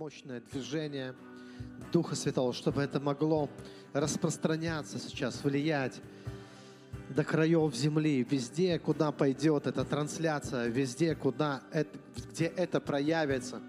[0.00, 1.14] мощное движение
[1.92, 3.50] Духа Святого, чтобы это могло
[3.92, 6.00] распространяться сейчас, влиять
[7.10, 11.98] до краев земли, везде, куда пойдет эта трансляция, везде, куда это,
[12.32, 13.60] где это проявится.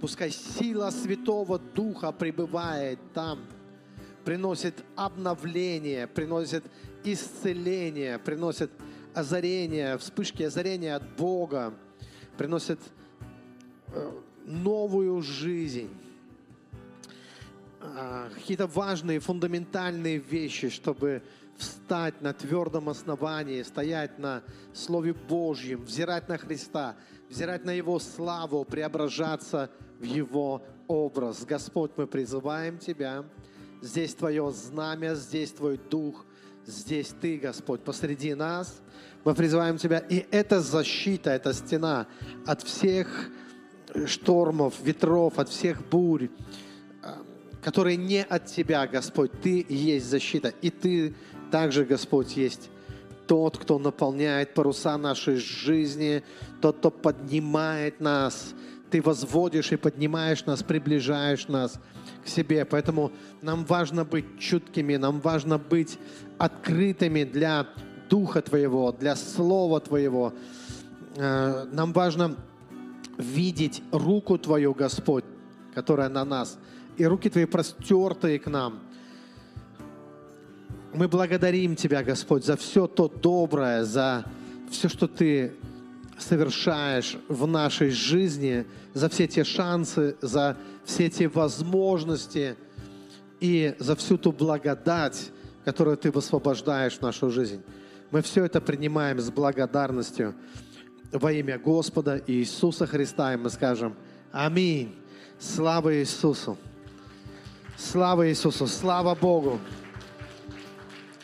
[0.00, 3.40] Пускай сила Святого Духа пребывает там,
[4.24, 6.62] приносит обновление, приносит
[7.02, 8.70] исцеление, приносит
[9.14, 11.74] озарение, вспышки озарения от Бога,
[12.38, 12.78] приносит
[13.88, 14.12] э,
[14.44, 15.90] новую жизнь.
[17.80, 21.22] А, какие-то важные, фундаментальные вещи, чтобы
[21.56, 24.42] встать на твердом основании, стоять на
[24.72, 26.96] Слове Божьем, взирать на Христа,
[27.28, 31.44] взирать на Его славу, преображаться в Его образ.
[31.44, 33.24] Господь, мы призываем Тебя.
[33.80, 36.24] Здесь Твое знамя, здесь Твой Дух,
[36.66, 38.80] здесь Ты, Господь, посреди нас.
[39.24, 39.98] Мы призываем Тебя.
[39.98, 42.06] И это защита, это стена
[42.46, 43.30] от всех
[44.06, 46.28] штормов, ветров, от всех бурь,
[47.62, 49.30] которые не от Тебя, Господь.
[49.42, 50.48] Ты есть защита.
[50.48, 51.14] И Ты
[51.50, 52.70] также, Господь, есть
[53.26, 56.22] тот, кто наполняет паруса нашей жизни,
[56.60, 58.54] тот, кто поднимает нас.
[58.90, 61.80] Ты возводишь и поднимаешь нас, приближаешь нас
[62.24, 62.64] к себе.
[62.64, 65.98] Поэтому нам важно быть чуткими, нам важно быть
[66.38, 67.68] открытыми для
[68.10, 70.34] Духа Твоего, для Слова Твоего.
[71.16, 72.36] Э, нам важно
[73.18, 75.24] видеть руку Твою, Господь,
[75.74, 76.58] которая на нас–
[76.96, 78.80] и руки Твои простертые к нам.
[80.92, 84.24] Мы благодарим Тебя, Господь, за все то доброе, за
[84.70, 85.54] все, что Ты
[86.18, 92.56] совершаешь в нашей жизни, за все те шансы, за все те возможности
[93.40, 95.30] и за всю ту благодать,
[95.64, 97.62] которую Ты высвобождаешь в нашу жизнь.
[98.10, 100.34] Мы все это принимаем с благодарностью
[101.12, 103.94] во имя Господа Иисуса Христа, и мы скажем
[104.32, 104.94] Аминь.
[105.38, 106.56] Слава Иисусу!
[107.76, 109.58] Слава Иисусу, слава Богу.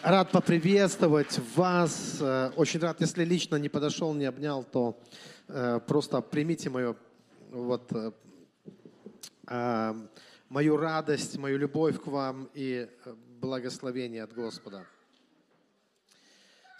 [0.02, 2.18] Рад поприветствовать вас.
[2.20, 5.00] Э, очень рад, если лично не подошел, не обнял, то
[5.48, 6.96] э, просто примите мою,
[7.50, 7.92] вот,
[9.50, 9.94] э,
[10.48, 12.88] мою радость, мою любовь к вам и
[13.40, 14.84] благословение от Господа.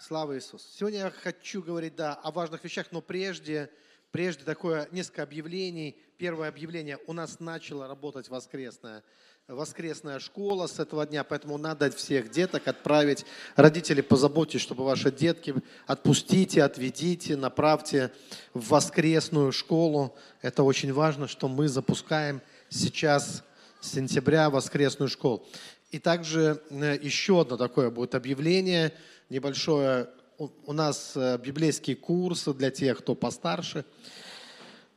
[0.01, 0.65] Слава Иисусу.
[0.77, 3.69] Сегодня я хочу говорить, да, о важных вещах, но прежде,
[4.11, 5.97] прежде такое несколько объявлений.
[6.17, 6.97] Первое объявление.
[7.05, 9.03] У нас начало работать воскресная
[9.47, 13.25] воскресная школа с этого дня, поэтому надо всех деток отправить.
[13.57, 15.55] Родители, позаботьтесь, чтобы ваши детки
[15.85, 18.11] отпустите, отведите, направьте
[18.53, 20.15] в воскресную школу.
[20.41, 23.43] Это очень важно, что мы запускаем сейчас
[23.81, 25.45] с сентября воскресную школу.
[25.91, 28.93] И также э, еще одно такое будет объявление
[29.29, 30.09] небольшое.
[30.37, 33.85] У нас э, библейские курсы для тех, кто постарше.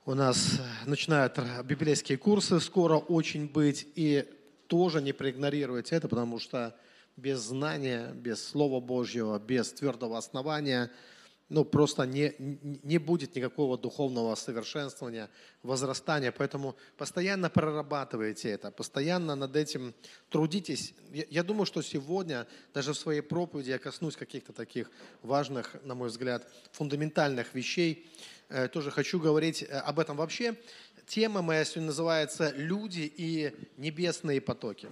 [0.04, 3.88] У нас э, начинают библейские курсы скоро очень быть.
[3.94, 4.28] И
[4.66, 6.76] тоже не проигнорируйте это, потому что
[7.16, 10.90] без знания, без Слова Божьего, без твердого основания,
[11.52, 12.34] ну, просто не,
[12.82, 15.28] не будет никакого духовного совершенствования,
[15.62, 16.32] возрастания.
[16.32, 19.94] Поэтому постоянно прорабатывайте это, постоянно над этим
[20.30, 20.94] трудитесь.
[21.12, 24.90] Я, я думаю, что сегодня, даже в своей проповеди, я коснусь каких-то таких
[25.22, 28.10] важных, на мой взгляд, фундаментальных вещей.
[28.48, 30.56] Э, тоже хочу говорить э, об этом вообще.
[31.06, 34.88] Тема моя сегодня называется «Люди и небесные потоки».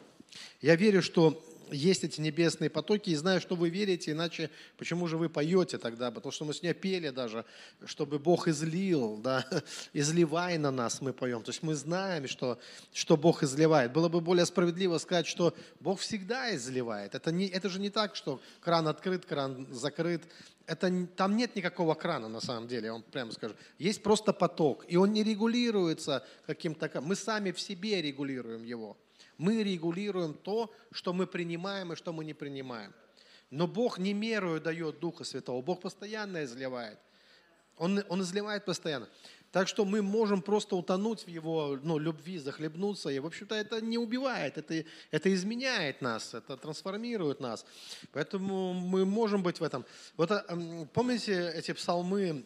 [0.61, 5.17] Я верю, что есть эти небесные потоки, и знаю, что вы верите, иначе почему же
[5.17, 6.11] вы поете тогда?
[6.11, 7.45] Потому что мы сегодня пели даже,
[7.85, 9.47] чтобы Бог излил, да,
[9.93, 11.43] изливай на нас, мы поем.
[11.43, 12.59] То есть мы знаем, что,
[12.93, 13.93] что Бог изливает.
[13.93, 17.15] Было бы более справедливо сказать, что Бог всегда изливает.
[17.15, 20.23] Это, не, это же не так, что кран открыт, кран закрыт
[20.71, 23.55] это, там нет никакого крана на самом деле, я вам прямо скажу.
[23.79, 26.89] Есть просто поток, и он не регулируется каким-то...
[27.01, 28.97] Мы сами в себе регулируем его.
[29.41, 32.93] Мы регулируем то, что мы принимаем и что мы не принимаем.
[33.49, 36.99] Но Бог не мерую дает Духа Святого, Бог постоянно изливает.
[37.79, 39.09] Он, он изливает постоянно.
[39.51, 43.09] Так что мы можем просто утонуть в его ну, любви, захлебнуться.
[43.09, 47.65] И, в общем-то, это не убивает, это, это изменяет нас, это трансформирует нас.
[48.13, 49.87] Поэтому мы можем быть в этом.
[50.19, 50.45] Вот а,
[50.93, 52.45] помните эти псалмы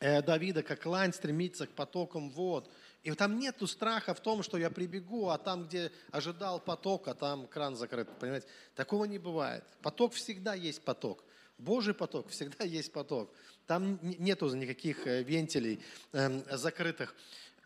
[0.00, 2.68] э, Давида, как лань стремится к потокам вод.
[3.04, 7.14] И там нету страха в том, что я прибегу, а там, где ожидал поток, а
[7.14, 8.08] там кран закрыт.
[8.18, 8.46] Понимаете?
[8.74, 9.64] Такого не бывает.
[9.82, 11.24] Поток всегда есть поток.
[11.58, 13.32] Божий поток, всегда есть поток.
[13.66, 15.80] Там нету никаких э, вентилей
[16.12, 17.14] эм, закрытых.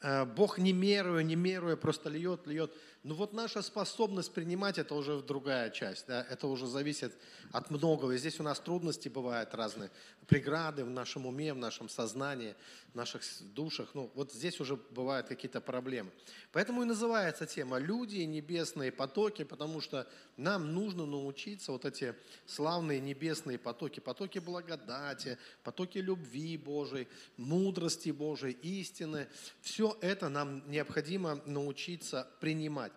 [0.03, 2.73] Э, Бог не меруя, не меруя, просто льет, льет.
[3.05, 6.27] Ну вот наша способность принимать, это уже другая часть, да?
[6.29, 7.13] это уже зависит
[7.53, 8.13] от многого.
[8.13, 9.91] И здесь у нас трудности бывают разные,
[10.27, 12.55] преграды в нашем уме, в нашем сознании,
[12.93, 13.23] в наших
[13.55, 13.91] душах.
[13.95, 16.11] Ну вот здесь уже бывают какие-то проблемы.
[16.53, 22.15] Поэтому и называется тема «Люди и небесные потоки», потому что нам нужно научиться вот эти
[22.47, 29.29] славные небесные потоки, потоки благодати, потоки любви Божией, мудрости Божией, истины.
[29.61, 32.93] Все это нам необходимо научиться принимать.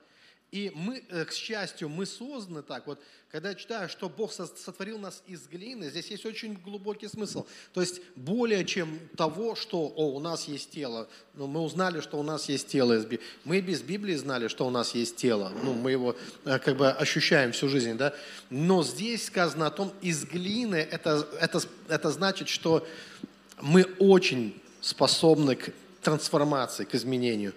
[0.55, 2.87] И мы, э, к счастью, мы созданы так.
[2.87, 2.97] Вот,
[3.29, 7.45] когда я читаю, что Бог сотворил нас из глины, здесь есть очень глубокий смысл.
[7.73, 11.09] То есть более чем того, что о, у нас есть тело.
[11.33, 13.05] Ну, мы узнали, что у нас есть тело.
[13.43, 15.51] Мы без Библии знали, что у нас есть тело.
[15.61, 16.15] Ну, мы его
[16.45, 17.95] э, как бы ощущаем всю жизнь.
[17.95, 18.13] Да?
[18.49, 21.59] Но здесь сказано о том, из глины, это, это,
[21.89, 22.87] это значит, что
[23.61, 27.53] мы очень способны к трансформации, к изменению.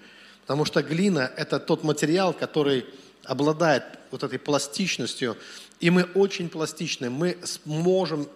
[0.48, 2.86] Потому что глина– это тот материал, который
[3.22, 5.36] обладает вот этой пластичностью,
[5.78, 7.10] и мы очень пластичны.
[7.10, 7.36] Мы
[7.66, 8.26] можем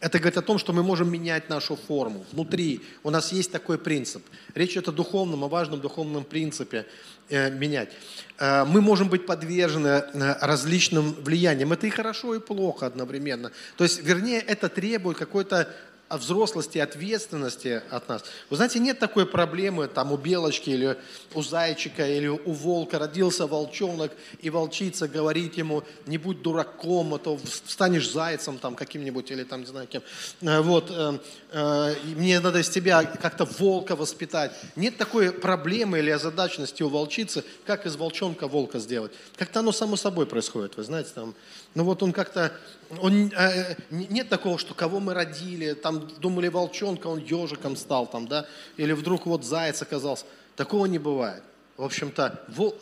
[0.00, 2.24] это говорит о том, что мы можем менять нашу форму.
[2.32, 4.22] Внутри у нас есть такой принцип.
[4.54, 6.86] Речь идет о духовном, о важном духовном принципе
[7.28, 7.90] э, менять.
[8.38, 10.02] Э, мы можем быть подвержены э,
[10.40, 11.74] различным влияниям.
[11.74, 13.52] Это и хорошо, и плохо одновременно.
[13.76, 15.68] То есть, вернее, это требует какой-то
[16.10, 18.24] о взрослости, ответственности от нас.
[18.50, 20.98] Вы знаете, нет такой проблемы там у белочки или
[21.34, 22.98] у зайчика или у волка.
[22.98, 24.10] Родился волчонок,
[24.40, 29.60] и волчица говорит ему, не будь дураком, а то станешь зайцем там каким-нибудь или там,
[29.60, 30.02] не знаю кем.
[30.40, 31.18] Э, вот, э,
[31.52, 34.50] э, мне надо из тебя как-то волка воспитать.
[34.74, 39.12] Нет такой проблемы или озадаченности у волчицы, как из волчонка волка сделать.
[39.36, 41.36] Как-то оно само собой происходит, вы знаете, там,
[41.74, 42.52] ну вот он как-то,
[43.00, 48.26] он, э, нет такого, что кого мы родили, там думали волчонка, он ежиком стал там,
[48.26, 48.46] да,
[48.76, 50.26] или вдруг вот заяц оказался.
[50.56, 51.42] Такого не бывает.
[51.76, 52.76] В общем-то, вол,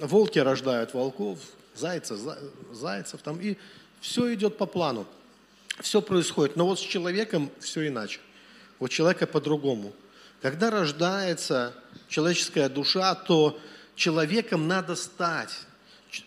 [0.00, 1.38] волки рождают волков,
[1.74, 2.16] зайцы,
[2.72, 3.56] зайцев там, и
[4.00, 5.06] все идет по плану.
[5.80, 6.56] Все происходит.
[6.56, 8.20] Но вот с человеком все иначе.
[8.78, 9.92] У человека по-другому.
[10.42, 11.74] Когда рождается
[12.08, 13.58] человеческая душа, то
[13.94, 15.52] человеком надо стать.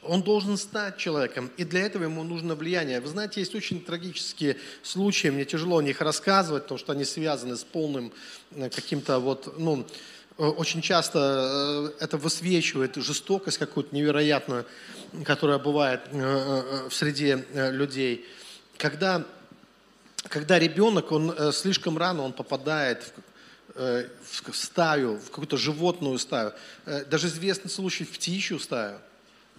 [0.04, 3.00] Он должен стать человеком, и для этого ему нужно влияние.
[3.00, 7.56] Вы знаете, есть очень трагические случаи, мне тяжело о них рассказывать, потому что они связаны
[7.56, 8.12] с полным
[8.52, 9.86] э, каким-то вот, ну,
[10.38, 14.66] э, очень часто э, это высвечивает жестокость какую-то невероятную,
[15.24, 18.26] которая бывает в среде людей.
[18.78, 19.26] Когда,
[20.24, 23.12] когда ребенок, он слишком рано он попадает
[23.76, 26.54] в, в стаю, в какую-то животную стаю,
[26.86, 29.00] даже известный случай в птичью стаю–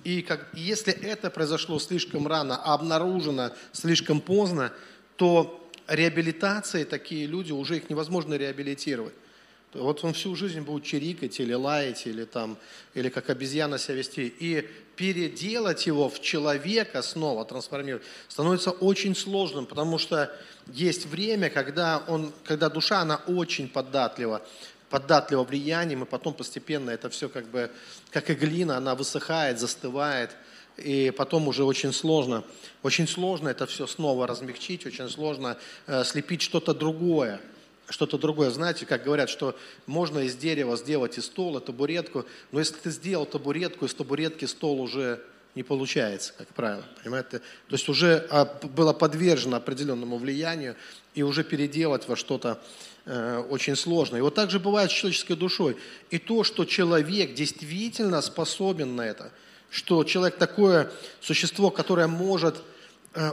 [0.05, 4.73] и как, если это произошло слишком рано, а обнаружено слишком поздно,
[5.17, 9.15] то реабилитации такие люди, уже их невозможно реабилитировать.
[9.73, 12.59] Вот он всю жизнь будет чирикать или лаять, или, там,
[12.95, 14.33] или как обезьяна себя вести.
[14.41, 20.35] И переделать его в человека снова, трансформировать, становится очень сложным, потому что
[20.67, 24.43] есть время, когда, он, когда душа, она очень податлива
[24.91, 27.71] поддатлива влиянием, и потом постепенно это все как бы,
[28.11, 30.37] как и глина, она высыхает, застывает,
[30.77, 32.45] и потом уже очень сложно,
[32.83, 35.57] очень сложно это все снова размягчить, очень сложно
[35.87, 37.41] э, слепить что-то другое,
[37.89, 38.51] что-то другое.
[38.51, 39.57] Знаете, как говорят, что
[39.87, 44.45] можно из дерева сделать и стол, и табуретку, но если ты сделал табуретку, из табуретки
[44.47, 45.23] стол уже
[45.55, 47.39] не получается, как правило, понимаете?
[47.39, 50.77] То есть уже а, было подвержено определенному влиянию,
[51.15, 52.61] и уже переделать во что-то
[53.07, 54.17] Э, очень сложно.
[54.17, 55.77] И вот так же бывает с человеческой душой.
[56.11, 59.31] И то, что человек действительно способен на это,
[59.71, 60.91] что человек такое
[61.21, 62.63] существо, которое может
[63.15, 63.31] э,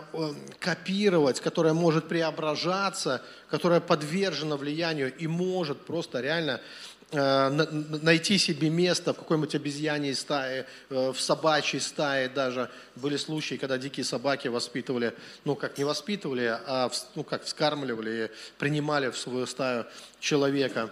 [0.59, 6.61] копировать, которое может преображаться, которое подвержено влиянию и может просто реально
[7.11, 12.69] найти себе место в какой-нибудь обезьяньей стае, э, в собачьей стае даже.
[12.95, 15.13] Были случаи, когда дикие собаки воспитывали,
[15.45, 19.85] ну как не воспитывали, а ну как вскармливали, принимали в свою стаю
[20.19, 20.89] человека.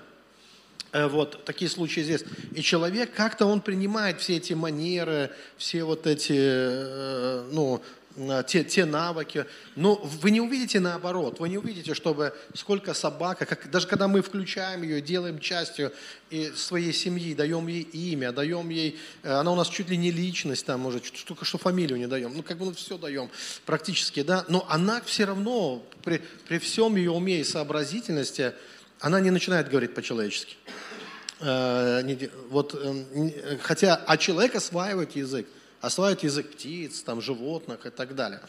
[0.94, 2.24] Э, вот такие случаи здесь.
[2.54, 7.84] И человек как-то он принимает все эти манеры, все вот эти, ну,
[8.48, 9.46] те, те навыки.
[9.76, 14.22] Но вы не увидите наоборот, вы не увидите, чтобы сколько собака, как, даже когда мы
[14.22, 15.92] включаем ее, делаем частью
[16.56, 20.66] своей семьи, даем ей имя, даем ей, э, она у нас чуть ли не личность,
[20.66, 23.30] там, может, только что фамилию не даем, ну как бы мы все даем
[23.66, 28.54] практически, да, но она все равно при, при всем ее уме и сообразительности,
[29.00, 30.56] она не начинает говорить по-человечески.
[31.42, 32.02] Э,
[32.50, 35.48] вот, э, хотя, а человек осваивает язык
[35.82, 38.42] осваивают язык птиц, там, животных и так далее.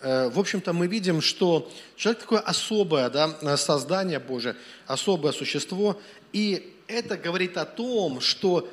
[0.00, 6.00] э, в общем-то, мы видим, что человек такое особое да, создание Божие, особое существо.
[6.32, 8.68] И это говорит о том, что,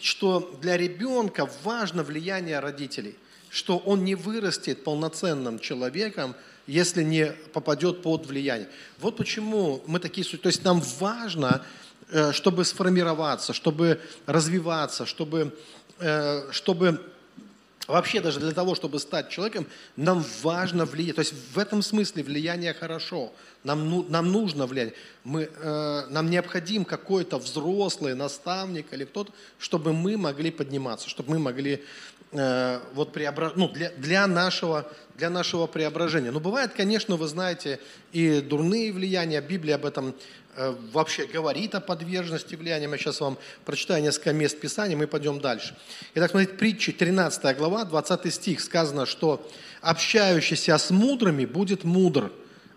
[0.00, 3.16] что для ребенка важно влияние родителей,
[3.50, 6.34] что он не вырастет полноценным человеком,
[6.66, 8.68] если не попадет под влияние.
[8.98, 10.24] Вот почему мы такие...
[10.38, 11.64] То есть нам важно,
[12.10, 15.56] э, чтобы сформироваться, чтобы развиваться, чтобы,
[15.98, 17.00] э, чтобы
[17.86, 21.16] Вообще даже для того, чтобы стать человеком, нам важно влиять.
[21.16, 23.32] То есть в этом смысле влияние хорошо.
[23.62, 24.94] Нам, ну, нам нужно влияние.
[25.22, 31.38] Мы, э, нам необходим какой-то взрослый наставник или кто-то, чтобы мы могли подниматься, чтобы мы
[31.38, 31.84] могли
[32.32, 33.52] э, вот преобра...
[33.54, 36.30] ну, для, для, нашего, для нашего преображения.
[36.30, 37.80] Но бывает, конечно, вы знаете,
[38.12, 39.42] и дурные влияния.
[39.42, 40.14] Библия об этом
[40.92, 42.92] вообще говорит о подверженности влияниям.
[42.92, 45.76] Я сейчас вам прочитаю несколько мест Писания, мы пойдем дальше.
[46.14, 49.46] Итак, смотрите, притчи, 13 глава, 20 стих, сказано, что
[49.80, 52.32] «общающийся с мудрыми будет мудр,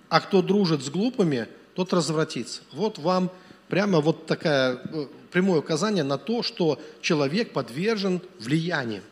[0.10, 2.62] а кто дружит с глупыми, тот развратится».
[2.72, 3.32] Вот вам
[3.68, 9.04] прямо вот такое э, прямое указание на то, что человек подвержен влиянию.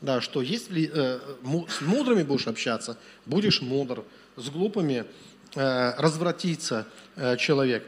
[0.00, 1.20] Да, что если э,
[1.68, 4.02] с мудрыми будешь общаться, будешь мудр,
[4.36, 5.04] с глупыми
[5.54, 7.84] э, развратится э, человек.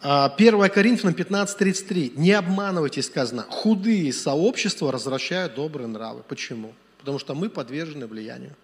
[0.00, 2.12] 1 а, Коринфянам 15.33.
[2.16, 6.22] Не обманывайтесь, сказано, худые сообщества развращают добрые нравы.
[6.28, 6.74] Почему?
[6.98, 8.54] Потому что мы подвержены влиянию.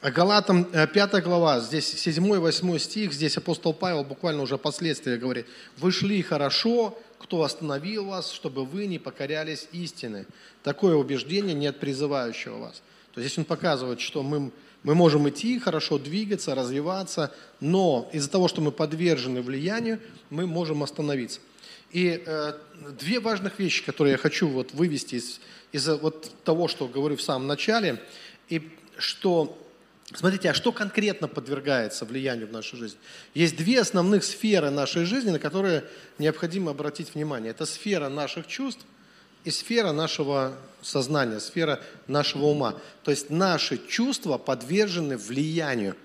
[0.00, 5.46] А Галатам 5 э, глава, здесь 7-8 стих, здесь апостол Павел буквально уже последствия говорит.
[5.76, 10.26] «Вы шли хорошо, кто остановил вас, чтобы вы не покорялись истины».
[10.62, 12.82] Такое убеждение нет призывающего вас.
[13.12, 18.30] То есть здесь он показывает, что мы мы можем идти, хорошо двигаться, развиваться, но из-за
[18.30, 21.40] того, что мы подвержены влиянию, мы можем остановиться.
[21.90, 22.52] И э,
[22.98, 25.40] две важных вещи, которые я хочу вот вывести из,
[25.72, 28.00] из вот того, что говорю в самом начале,
[28.48, 29.58] и что,
[30.14, 32.98] смотрите, а что конкретно подвергается влиянию в нашей жизни?
[33.34, 35.84] Есть две основных сферы нашей жизни, на которые
[36.18, 37.50] необходимо обратить внимание.
[37.50, 38.84] Это сфера наших чувств–
[39.44, 42.74] и сфера нашего сознания, сфера нашего ума.
[43.02, 45.96] То есть наши чувства подвержены влиянию.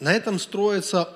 [0.00, 1.08] На этом строится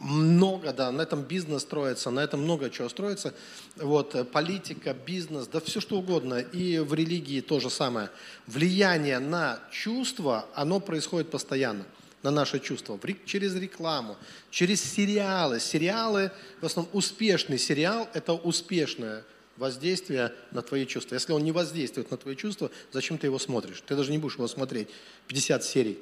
[0.00, 3.32] много, да, на этом бизнес строится, на этом много чего строится.
[3.76, 6.40] Вот, э, политика, бизнес, да все что угодно.
[6.40, 8.10] И в религии то же самое.
[8.46, 11.84] Влияние на чувства, оно происходит постоянно
[12.22, 14.16] на наши чувства, через рекламу,
[14.50, 15.60] через сериалы.
[15.60, 19.24] Сериалы, в основном успешный сериал– это успешное
[19.56, 21.14] воздействие на твои чувства.
[21.14, 23.82] Если он не воздействует на твои чувства, зачем ты его смотришь?
[23.86, 24.88] Ты даже не будешь его смотреть.
[25.28, 25.98] 50 серий.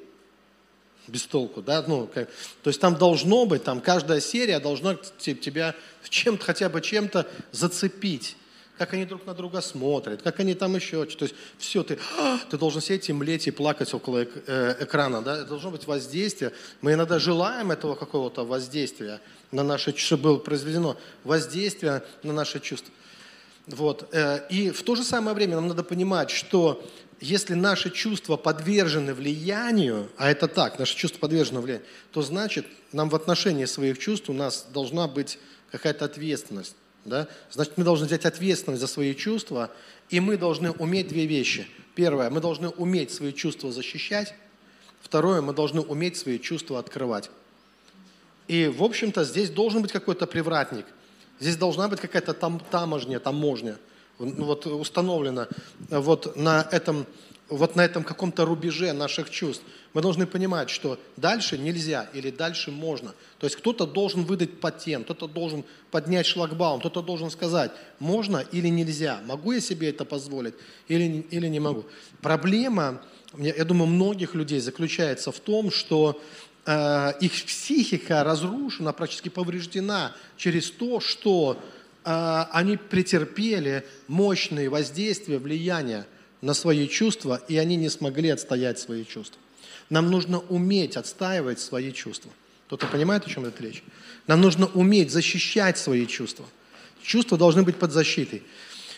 [1.07, 1.83] Без толку, да?
[1.85, 2.29] Ну, как,
[2.61, 5.75] то есть там должно быть, там каждая серия должна тебя
[6.09, 8.37] чем-то, хотя бы чем-то зацепить
[8.77, 11.99] как они друг на друга смотрят, как они там еще, то есть все, ты,
[12.49, 16.51] ты должен сидеть и млеть и плакать около э, экрана, да, это должно быть воздействие.
[16.81, 22.91] Мы иногда желаем этого какого-то воздействия на наши, чтобы было произведено воздействие на наши чувства.
[23.67, 24.09] Вот.
[24.11, 26.83] Э, и в то же самое время нам надо понимать, что
[27.19, 33.09] если наши чувства подвержены влиянию, а это так, наши чувства подвержены влиянию, то значит, нам
[33.09, 35.39] в отношении своих чувств у нас должна быть
[35.71, 36.75] какая-то ответственность.
[37.05, 37.27] Да?
[37.51, 39.71] Значит, мы должны взять ответственность за свои чувства,
[40.09, 41.67] и мы должны уметь две вещи.
[41.95, 44.33] Первое, мы должны уметь свои чувства защищать.
[45.01, 47.29] Второе, мы должны уметь свои чувства открывать.
[48.47, 50.85] И, в общем-то, здесь должен быть какой-то привратник–
[51.43, 53.75] Здесь должна быть какая-то там, таможня, таможня,
[54.17, 55.49] ну, вот установлена
[55.89, 57.05] вот на этом,
[57.49, 59.61] вот на этом каком-то рубеже наших чувств.
[59.93, 63.13] Мы должны понимать, что дальше нельзя или дальше можно.
[63.39, 68.69] То есть кто-то должен выдать патент, кто-то должен поднять шлагбаум, кто-то должен сказать, можно или
[68.69, 70.53] нельзя, могу я себе это позволить
[70.87, 71.83] или, или не могу.
[72.21, 73.01] Проблема,
[73.37, 76.21] я думаю, многих людей заключается в том, что
[76.52, 81.61] Э, их психика разрушена, практически повреждена через то, что
[82.05, 86.05] э, они претерпели мощные воздействия, влияния
[86.41, 89.39] на свои чувства, и они не смогли отстоять свои чувства.
[89.89, 92.31] Нам нужно уметь отстаивать свои чувства.
[92.67, 93.83] Кто-то понимает, о чем это речь?
[94.27, 96.45] Нам нужно уметь защищать свои чувства.
[97.01, 98.43] Чувства должны быть под защитой.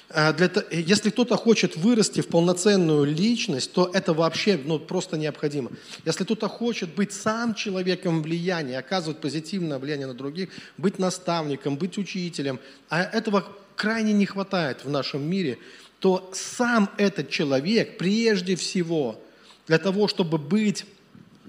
[0.09, 5.71] А, для, если кто-то хочет вырасти в полноценную личность, то это вообще ну, просто необходимо.
[6.05, 11.97] Если кто-то хочет быть сам человеком влияния, оказывать позитивное влияние на других, быть наставником, быть
[11.97, 12.59] учителем,
[12.89, 13.45] а этого
[13.75, 15.57] крайне не хватает в нашем мире,
[15.99, 19.19] то сам этот человек прежде всего
[19.67, 20.85] для того, чтобы быть,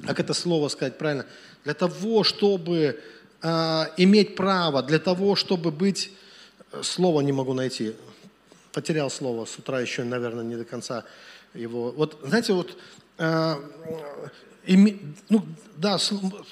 [0.07, 1.27] как это слово сказать правильно,
[1.65, 3.01] для того, чтобы
[3.43, 6.11] э, иметь право, для того, чтобы быть,
[6.73, 7.93] э, слово не могу найти,
[8.77, 11.05] потерял слово с утра еще, наверное, не до конца
[11.55, 11.93] его.
[11.93, 12.77] Вот, знаете, вот
[13.17, 13.55] э,
[14.67, 14.99] име,
[15.31, 15.47] ну,
[15.79, 15.97] да,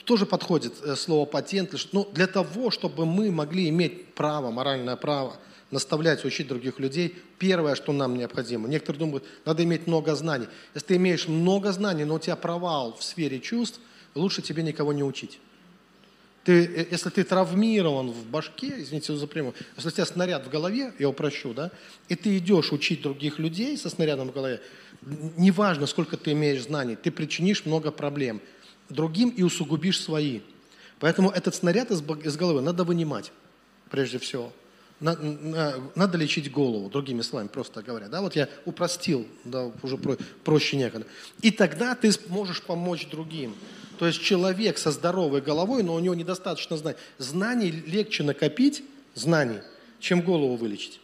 [0.04, 5.36] тоже подходит э, слово патент, но для того, чтобы мы могли иметь право, моральное право,
[5.70, 8.68] наставлять, учить других людей, первое, что нам необходимо.
[8.68, 10.46] Некоторые думают, надо иметь много знаний.
[10.72, 13.80] Если ты имеешь много знаний, но у тебя провал в сфере чувств,
[14.14, 15.40] лучше тебе никого не учить.
[16.44, 20.50] Ты, э, если ты травмирован в башке, извините за прямую, если у тебя снаряд в
[20.50, 21.70] голове, я упрощу, да,
[22.08, 24.60] и ты идешь учить других людей со снарядом в голове,
[25.36, 28.40] неважно, сколько ты имеешь знаний, ты причинишь много проблем
[28.88, 30.40] другим и усугубишь свои.
[31.00, 33.32] Поэтому этот снаряд из, из головы надо вынимать,
[33.90, 34.52] прежде всего.
[35.00, 38.08] Надо лечить голову, другими словами, просто говоря.
[38.08, 39.98] Да, вот я упростил, да, уже
[40.44, 41.06] проще некогда.
[41.42, 43.54] И тогда ты сможешь помочь другим.
[43.98, 46.98] То есть человек со здоровой головой, но у него недостаточно знаний.
[47.18, 48.82] Знаний легче накопить,
[49.14, 49.60] знаний,
[50.00, 51.00] чем голову вылечить.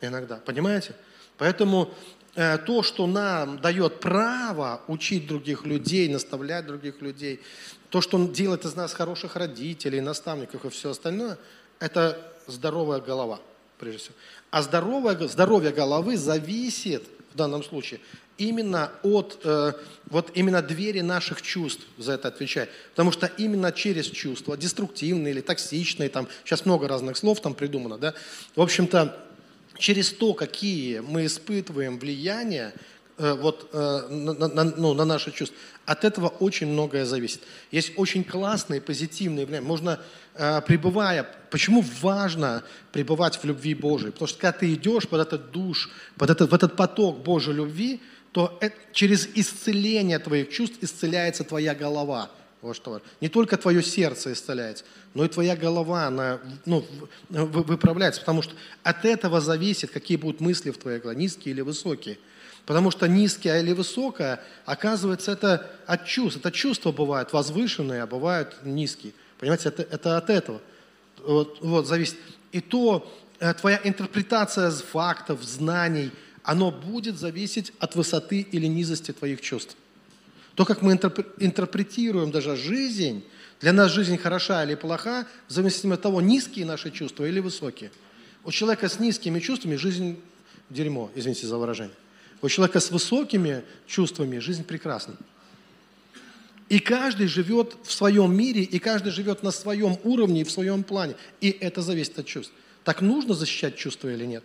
[0.00, 0.94] Иногда, понимаете?
[1.38, 1.92] Поэтому
[2.34, 7.40] э, то, что нам дает право учить других людей, наставлять других людей,
[7.88, 11.38] то, что делает из нас хороших родителей, наставников и все остальное,
[11.78, 13.40] это здоровая голова,
[13.78, 14.14] прежде всего.
[14.50, 18.00] А здоровое, здоровье головы зависит в данном случае
[18.38, 19.72] именно от э,
[20.06, 22.68] вот именно двери наших чувств за это отвечать.
[22.90, 27.98] Потому что именно через чувства, деструктивные или токсичные, там сейчас много разных слов там придумано,
[27.98, 28.14] да,
[28.56, 29.16] в общем-то,
[29.78, 32.72] через то, какие мы испытываем влияние,
[33.18, 35.56] Э, вот, э, на, на, ну, на наши чувства.
[35.84, 37.42] От этого очень многое зависит.
[37.70, 39.66] Есть очень классные, позитивные влияния.
[39.66, 40.00] Можно,
[40.34, 44.12] э, пребывая, почему важно пребывать в любви Божией?
[44.12, 48.00] Потому что когда ты идешь под этот душ, под этот, в этот поток Божьей любви,
[48.32, 52.30] то это, через исцеление твоих чувств исцеляется твоя голова.
[52.62, 54.84] Вот что Не только твое сердце исцеляется,
[55.14, 56.86] но и твоя голова, она ну,
[57.28, 62.18] выправляется, потому что от этого зависит, какие будут мысли в твоей голове, низкие или высокие.
[62.64, 66.38] Потому что низкое или высокое, оказывается, это от чувств.
[66.38, 69.12] Это чувства бывают возвышенные, а бывают низкие.
[69.38, 70.60] Понимаете, это, это от этого
[71.24, 72.16] вот, вот, зависит.
[72.52, 73.10] И то
[73.40, 76.12] э, твоя интерпретация фактов, знаний,
[76.42, 79.76] оно будет зависеть от высоты или низости твоих чувств.
[80.54, 83.24] То, как мы интерпретируем даже жизнь,
[83.60, 87.90] для нас жизнь хороша или плоха, в зависимости от того, низкие наши чувства или высокие.
[88.44, 90.20] У человека с низкими чувствами жизнь
[90.68, 91.94] дерьмо, извините за выражение.
[92.42, 95.14] У человека с высокими чувствами жизнь прекрасна.
[96.68, 100.82] И каждый живет в своем мире, и каждый живет на своем уровне и в своем
[100.82, 101.14] плане.
[101.40, 102.52] И это зависит от чувств.
[102.82, 104.42] Так нужно защищать чувства или нет?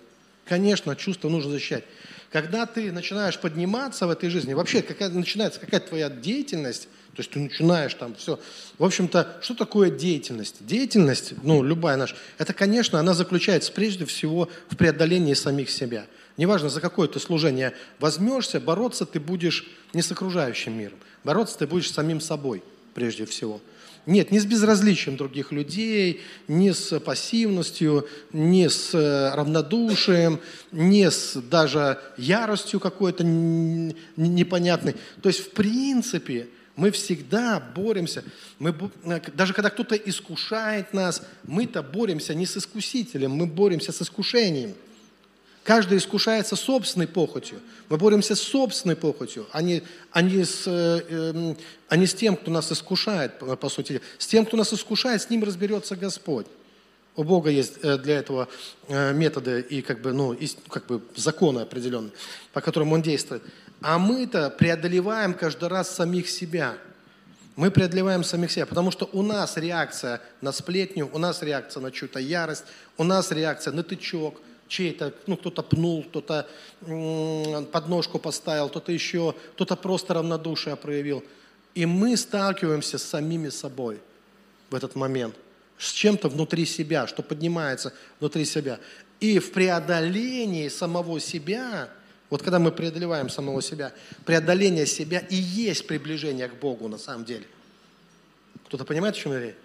[0.48, 1.84] Конечно, чувства нужно защищать.
[2.32, 6.84] Когда ты начинаешь подниматься в этой жизни, вообще какая, начинается какая-то твоя деятельность,
[7.16, 8.40] то есть ты начинаешь там все.
[8.78, 10.66] В общем-то, что такое деятельность?
[10.66, 16.06] Деятельность, ну, любая наша, это, конечно, она заключается прежде всего в преодолении самих себя–
[16.38, 21.00] Неважно, за какое ты служение возьмешься, бороться ты будешь не с окружающим миром.
[21.24, 23.60] Бороться ты будешь с самим собой, прежде всего.
[24.08, 30.39] Нет, не с безразличием других людей, не с пассивностью, не с э, равнодушием,
[30.72, 34.96] не с даже яростью какой-то непонятной.
[35.22, 38.24] То есть, в принципе, мы всегда боремся.
[38.60, 44.02] Мы, э, даже когда кто-то искушает нас, мы-то боремся не с искусителем, мы боремся с
[44.02, 44.74] искушением–
[45.68, 47.60] Каждый искушается собственной похотью.
[47.90, 51.58] Мы боремся с собственной похотью, а не, а не, с, э, эм,
[51.90, 54.02] а не с тем, кто нас искушает, по сути.
[54.18, 56.48] С тем, кто нас искушает, с ним разберется Господь.
[57.18, 58.48] У Бога есть э, для этого
[58.88, 62.14] э, методы и как бы, ну, и, как бы законы определенные,
[62.54, 63.44] по которым Он действует.
[63.82, 66.78] А мы-то преодолеваем каждый раз самих себя.
[67.58, 71.92] Мы преодолеваем самих себя, потому что у нас реакция на сплетню, у нас реакция на
[71.92, 72.64] чью-то ярость,
[72.98, 76.48] у нас реакция на тычок, чей-то, ну, кто-то пнул, кто-то
[77.72, 81.24] подножку поставил, кто-то еще, кто-то просто равнодушие проявил.
[81.76, 84.00] И мы сталкиваемся с самими собой
[84.70, 85.36] в этот момент,
[85.78, 88.80] с чем-то внутри себя, что поднимается внутри себя.
[89.20, 91.90] И в преодолении самого себя,
[92.30, 93.94] вот когда мы преодолеваем самого себя,
[94.26, 97.46] преодоление себя и есть приближение к Богу на самом деле.
[98.66, 99.56] Кто-то понимает, о чем я говорю?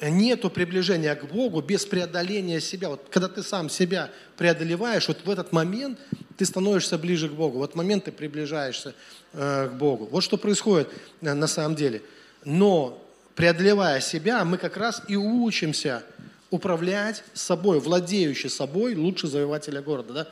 [0.00, 2.90] Нету приближения к Богу без преодоления себя.
[2.90, 5.98] Вот когда ты сам себя преодолеваешь, вот в этот момент
[6.36, 7.58] ты становишься ближе к Богу.
[7.58, 8.94] В этот момент ты приближаешься
[9.32, 10.06] э, к Богу.
[10.06, 10.88] Вот что происходит
[11.22, 12.02] э, на самом деле.
[12.44, 13.02] Но
[13.34, 16.02] преодолевая себя, мы как раз и учимся
[16.50, 20.12] управлять собой, владеющий собой, лучше завоевателя города.
[20.12, 20.28] Да?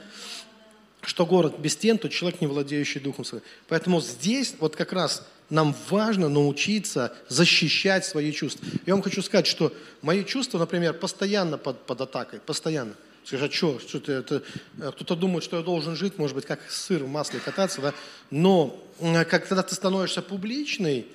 [1.00, 3.42] Что город без стен, то человек, не владеющий духом своим.
[3.68, 8.66] Поэтому здесь вот как раз нам важно научиться защищать свои чувства.
[8.86, 12.94] Я вам хочу сказать, что мои чувства, например, постоянно под, под атакой, постоянно.
[13.24, 14.42] Скажешь, а что, что это,
[14.78, 17.94] э, кто-то думает, что я должен жить, может быть, как сыр в масле кататься, да?
[18.30, 21.06] Но как, когда ты становишься публичный,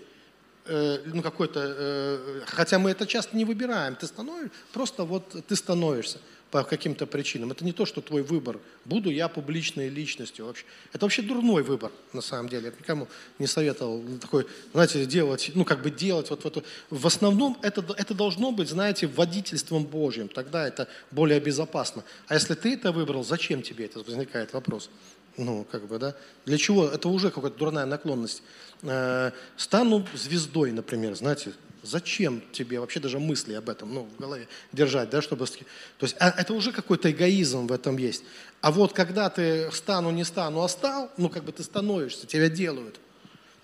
[0.65, 5.55] э, ну какой-то, э, хотя мы это часто не выбираем, ты становишься, просто вот ты
[5.55, 6.19] становишься
[6.51, 7.51] по каким-то причинам.
[7.51, 8.59] Это не то, что твой выбор.
[8.85, 10.65] Буду я публичной личностью вообще.
[10.93, 12.65] Это вообще дурной выбор, на самом деле.
[12.65, 13.07] Я никому
[13.37, 16.65] не советовал такой, знаете, делать, ну как бы делать вот, вот.
[16.89, 20.27] В основном это, это должно быть, знаете, водительством Божьим.
[20.27, 22.03] Тогда это более безопасно.
[22.27, 23.99] А если ты это выбрал, зачем тебе это?
[23.99, 24.89] Возникает вопрос.
[25.37, 26.15] Ну, как бы, да.
[26.45, 26.87] Для чего?
[26.87, 28.41] Это уже какая-то дурная наклонность.
[28.81, 31.53] Э, стану звездой, например, знаете,
[31.89, 35.47] Зачем тебе вообще даже мысли об этом ну, в голове держать, да, чтобы...
[35.47, 35.55] То
[36.01, 38.23] есть а, это уже какой-то эгоизм в этом есть.
[38.61, 42.47] А вот когда ты стану, не стану, а стал, ну как бы ты становишься, тебя
[42.47, 42.99] делают.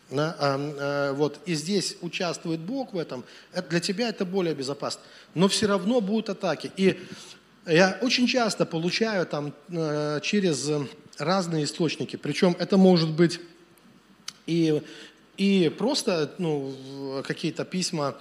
[0.10, 4.56] Да, а, а, вот, и здесь участвует Бог в этом, это, для тебя это более
[4.56, 5.02] безопасно.
[5.36, 6.72] Но все равно будут атаки.
[6.78, 7.00] И
[7.68, 10.70] я очень часто получаю там э, через
[11.18, 13.40] разные источники, причем это может быть
[14.46, 14.82] и
[15.38, 18.16] и просто ну, какие-то письма,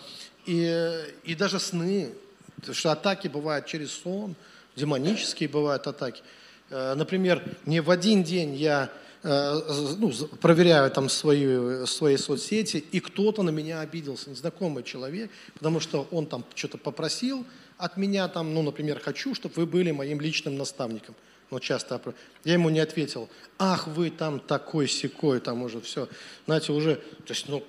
[0.46, 0.90] и,
[1.24, 2.10] и даже сны,
[2.56, 4.34] потому что атаки бывают через сон,
[4.76, 6.22] демонические бывают атаки.
[6.70, 8.90] Э, например, не в один день я
[9.22, 9.60] э,
[9.98, 16.06] ну, проверяю там свои, свои соцсети, и кто-то на меня обиделся, незнакомый человек, потому что
[16.10, 17.46] он там что-то попросил
[17.78, 21.14] от меня, там, ну, например, хочу, чтобы вы были моим личным наставником
[21.50, 22.00] но часто
[22.44, 23.28] я ему не ответил,
[23.58, 26.08] ах, вы там такой секой, там уже все,
[26.46, 27.64] знаете, уже, то есть, ну,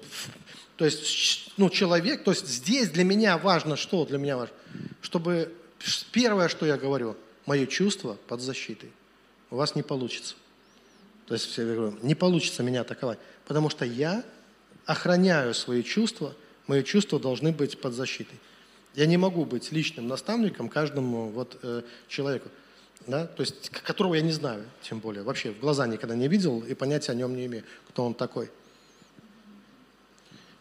[0.78, 4.56] то есть, ну, человек, то есть здесь для меня важно, что для меня важно,
[5.02, 5.54] чтобы
[6.12, 8.92] первое, что я говорю, мое чувство под защитой.
[9.52, 10.36] У вас не получится.
[11.28, 14.24] То есть, я говорю, не получится меня атаковать, потому что я
[14.86, 16.36] охраняю свои чувства,
[16.68, 18.38] мои чувства должны быть под защитой.
[18.96, 22.50] Я не могу быть личным наставником каждому вот, э, человеку
[23.08, 26.62] да, то есть которого я не знаю, тем более, вообще в глаза никогда не видел
[26.62, 28.50] и понятия о нем не имею, кто он такой.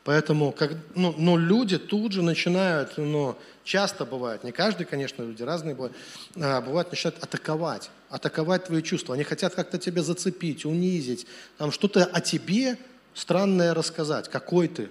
[0.04, 5.42] Поэтому, как, ну, но люди тут же начинают, ну, часто бывает, не каждый, конечно, люди
[5.42, 5.96] разные бывают,
[6.37, 9.14] а бывает начинают атаковать, атаковать твои чувства.
[9.14, 11.26] Они хотят как-то тебя зацепить, унизить,
[11.57, 12.76] там что-то о тебе
[13.14, 14.90] странное рассказать, какой ты,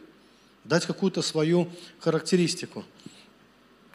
[0.63, 2.83] дать какую-то свою характеристику.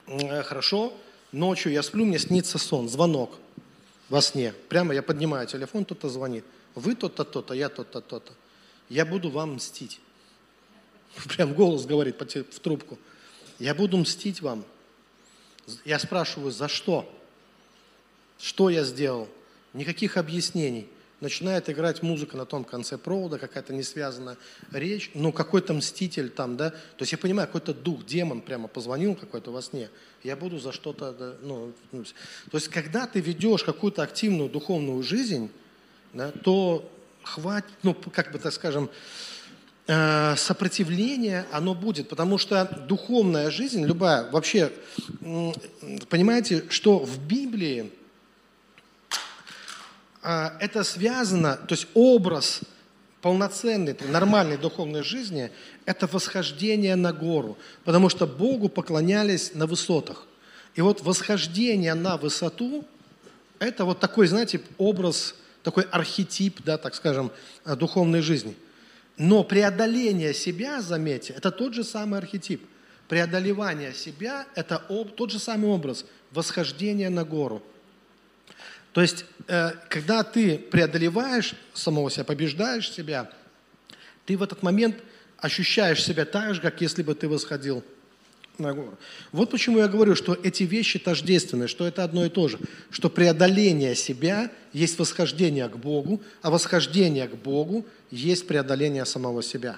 [0.06, 0.92] Э, хорошо,
[1.32, 3.36] ночью я сплю, мне снится сон, звонок–
[4.08, 4.52] во сне.
[4.68, 6.44] Прямо я поднимаю телефон, кто-то звонит.
[6.74, 8.32] Вы тот-то, то-то, я тот-то, то-то.
[8.88, 10.00] Я буду вам мстить.
[11.28, 12.98] Прям голос говорит в трубку.
[13.58, 14.64] Я буду мстить вам.
[15.84, 17.12] Я спрашиваю, за что?
[18.38, 19.28] Что я сделал?
[19.74, 20.88] Никаких объяснений
[21.20, 24.36] начинает играть музыка на том конце провода, какая-то несвязанная
[24.72, 29.14] речь, ну какой-то мститель там, да, то есть я понимаю, какой-то дух, демон прямо позвонил
[29.14, 29.90] какой-то во сне,
[30.22, 32.04] я буду за что-то, ну, ну,
[32.50, 35.50] то есть когда ты ведешь какую-то активную духовную жизнь,
[36.12, 36.88] да, то
[37.22, 38.88] хватит, ну, как бы так скажем,
[39.86, 44.72] э, сопротивление, оно будет, потому что духовная жизнь, любая, вообще,
[46.08, 47.90] понимаете, что в Библии
[50.28, 52.60] это связано, то есть образ
[53.22, 55.50] полноценной, нормальной духовной жизни–
[55.86, 60.26] это восхождение на гору, потому что Богу поклонялись на высотах.
[60.74, 62.84] И вот восхождение на высоту–
[63.58, 67.32] это вот такой, знаете, образ, такой архетип, да, так скажем,
[67.64, 68.54] э, духовной жизни.
[69.16, 72.66] Но преодоление себя, заметьте, это тот же самый архетип.
[73.08, 74.78] Преодолевание себя– это
[75.16, 77.62] тот же самый образ восхождения на гору–
[78.98, 83.30] то есть, э, когда ты преодолеваешь самого себя, побеждаешь себя,
[84.26, 84.96] ты в этот момент
[85.36, 87.84] ощущаешь себя так же, как если бы ты восходил
[88.58, 88.98] на гору.
[89.30, 92.58] Вот почему я говорю, что эти вещи тождественны, что это одно и то же,
[92.90, 99.76] что преодоление себя есть восхождение к Богу, а восхождение к Богу есть преодоление самого себя.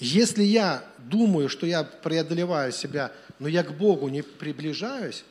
[0.00, 5.22] Если я думаю, что я преодолеваю себя, но я к Богу не приближаюсь,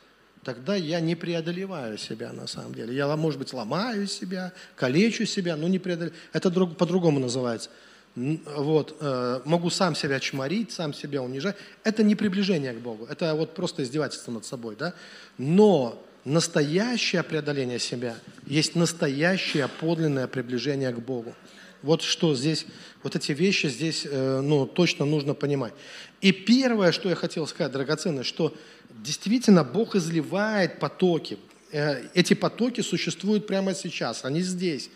[0.43, 2.95] тогда я не преодолеваю себя на самом деле.
[2.95, 6.19] Я, может быть, ломаю себя, калечу себя, но не преодолеваю.
[6.33, 7.69] Это друг, по-другому называется.
[8.15, 11.55] Вот, э, могу сам себя чморить, сам себя унижать.
[11.83, 14.75] Это не приближение к Богу, это вот просто издевательство над собой.
[14.75, 14.93] Да?
[15.37, 21.33] Но настоящее преодоление себя есть настоящее подлинное приближение к Богу.
[21.83, 22.65] Вот что здесь,
[23.01, 25.73] вот эти вещи здесь э, ну, точно нужно понимать.
[26.21, 28.53] И первое, что я хотел сказать, драгоценное, что
[28.89, 31.39] действительно Бог изливает потоки.
[31.71, 34.89] Э, эти потоки существуют прямо сейчас, они здесь.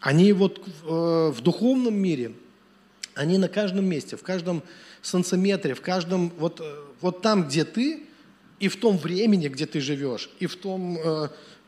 [0.00, 2.32] Они вот э, в духовном мире,
[3.14, 4.62] они на каждом месте, в каждом
[5.02, 6.60] сантиметре, в каждом, вот,
[7.00, 8.02] вот там, где ты,
[8.58, 10.98] и в том времени, где ты живешь, и в том,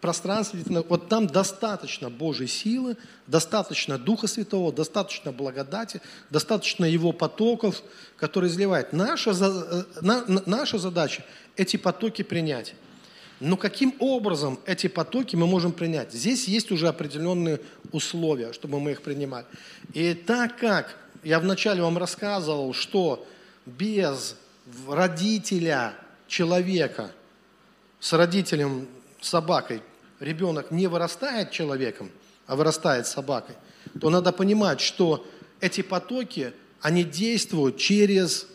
[0.00, 7.82] пространстве, вот там достаточно Божьей силы, достаточно Духа Святого, достаточно благодати, достаточно Его потоков,
[8.16, 8.92] которые изливает.
[8.92, 11.24] Наша, э, наша задача–
[11.56, 12.74] эти потоки принять.
[13.40, 16.12] Но каким образом эти потоки мы можем принять?
[16.12, 17.60] Здесь есть уже определенные
[17.92, 19.46] условия, чтобы мы их принимали.
[19.92, 23.26] И так как я вначале вам рассказывал, что
[23.66, 24.36] без
[24.88, 25.94] родителя
[26.28, 27.10] человека
[28.00, 28.88] с родителем
[29.26, 29.82] собакой
[30.20, 32.10] ребенок не вырастает человеком,
[32.46, 33.56] а вырастает собакой,
[34.00, 35.26] то надо понимать, что
[35.60, 38.46] эти потоки, они действуют через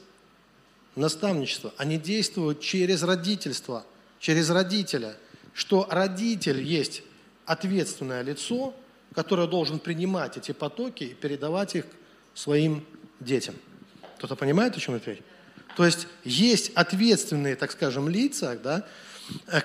[0.96, 3.86] наставничество, они действуют через родительство,
[4.20, 5.16] через родителя,
[5.54, 7.04] что родитель есть
[7.46, 8.74] ответственное лицо,
[9.14, 11.86] которое должен принимать эти потоки и передавать их
[12.34, 12.86] своим
[13.20, 13.56] детям.
[14.18, 15.22] Кто-то понимает, о чем я говорю?
[15.76, 18.86] То есть есть ответственные, так скажем, лица, да,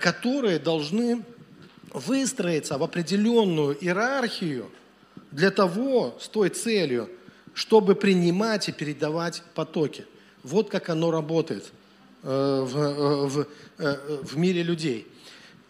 [0.01, 1.23] которые должны
[1.93, 4.71] выстроиться в определенную иерархию
[5.31, 7.09] для того, с той целью,
[7.55, 10.05] чтобы принимать и передавать потоки.
[10.43, 11.65] Вот как оно работает
[12.23, 13.47] э, в, э, в,
[14.25, 15.07] в мире людей.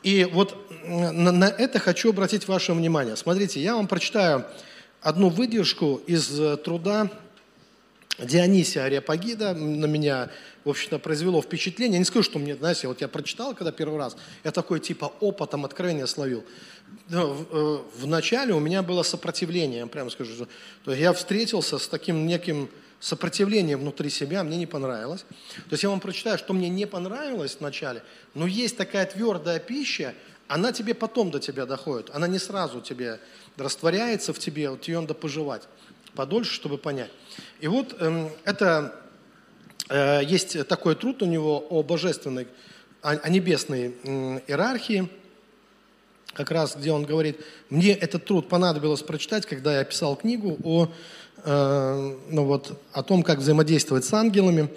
[0.02, 3.16] И вот на, на это хочу обратить ваше внимание.
[3.16, 4.46] Смотрите, я вам прочитаю
[5.00, 6.28] одну выдержку из
[6.62, 7.11] труда
[8.18, 10.30] Дионисия Ариапагида на меня,
[10.66, 11.94] в общем-то, произвело впечатление.
[11.94, 15.12] Я не скажу, что мне, знаете, вот я прочитал, когда первый раз, я такой типа
[15.20, 16.44] опытом откровения словил.
[17.09, 17.18] Э,
[17.96, 20.48] в начале у меня было сопротивление, я прямо скажу.
[20.85, 25.24] То есть я встретился с таким неким сопротивлением внутри себя, мне не понравилось.
[25.55, 28.02] То есть я вам прочитаю, что мне не понравилось вначале,
[28.35, 30.14] но есть такая твердая пища,
[30.48, 33.20] она тебе потом до тебя доходит, она не сразу тебе
[33.57, 35.62] растворяется в тебе, вот ее надо пожевать
[36.16, 37.11] подольше, чтобы понять.
[37.61, 39.05] И вот э, это э,
[39.90, 42.49] есть такой труд у него о божественной,
[43.03, 45.09] о, небесной э, иерархии,
[46.33, 50.88] как раз где он говорит, мне этот труд понадобилось прочитать, когда я писал книгу о,
[51.44, 54.68] э, ну вот, о том, как взаимодействовать с ангелами.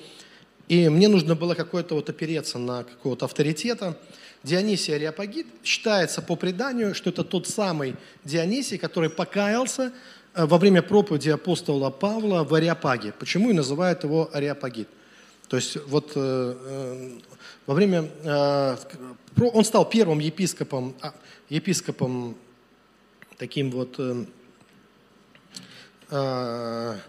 [0.68, 3.98] И мне нужно было какое-то вот опереться на какого-то авторитета.
[4.44, 9.92] Дионисий Ариапагит считается по преданию, что это тот самый Дионисий, который покаялся
[10.34, 13.14] Э, во время проповеди апостола Павла в Ариапаге.
[13.18, 14.88] Почему и называют его Ариапагит?
[15.50, 17.20] То есть вот э, э,
[17.66, 18.10] во время...
[19.36, 21.14] он стал первым епископом, а,
[21.50, 22.38] епископом
[23.38, 23.98] таким вот
[26.10, 27.00] в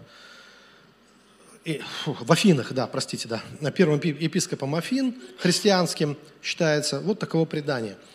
[2.29, 7.97] Афинах, да, простите, да, первым епископом Афин, христианским считается, вот таково предание–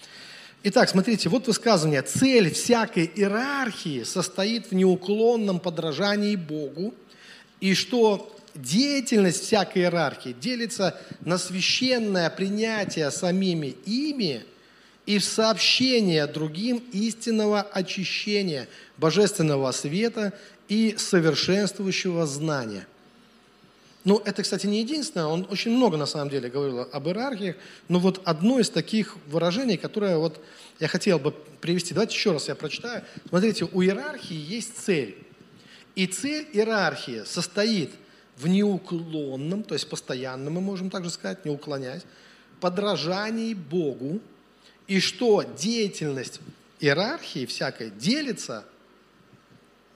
[0.69, 2.03] Итак, смотрите, вот высказывание.
[2.03, 6.93] Цель всякой иерархии состоит в неуклонном подражании Богу,
[7.61, 14.45] и что деятельность всякой иерархии делится на священное принятие самими ими
[15.07, 20.33] и в сообщение другим истинного очищения, божественного света
[20.69, 22.87] и совершенствующего знания–
[24.07, 27.57] ну, это, кстати, не единственное, он очень много, на самом деле, говорил об иерархиях,
[27.89, 30.41] но вот одно из таких выражений, которое вот
[30.79, 33.03] я хотел бы привести, давайте еще раз я прочитаю.
[33.29, 35.19] Смотрите, у иерархии есть цель.
[35.97, 37.91] И цель иерархии состоит
[38.37, 42.03] в неуклонном, то есть постоянном, мы можем также сказать, не уклоняясь,
[42.61, 44.21] подражании Богу,
[44.87, 46.41] и что деятельность
[46.81, 48.65] иерархии всякой делится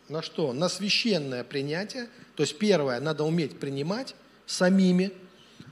[0.09, 0.53] на что?
[0.53, 2.09] На священное принятие–
[2.41, 4.15] то есть первое, надо уметь принимать
[4.47, 5.13] самими,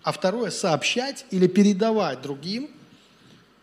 [0.02, 2.68] а второе, сообщать или передавать другим.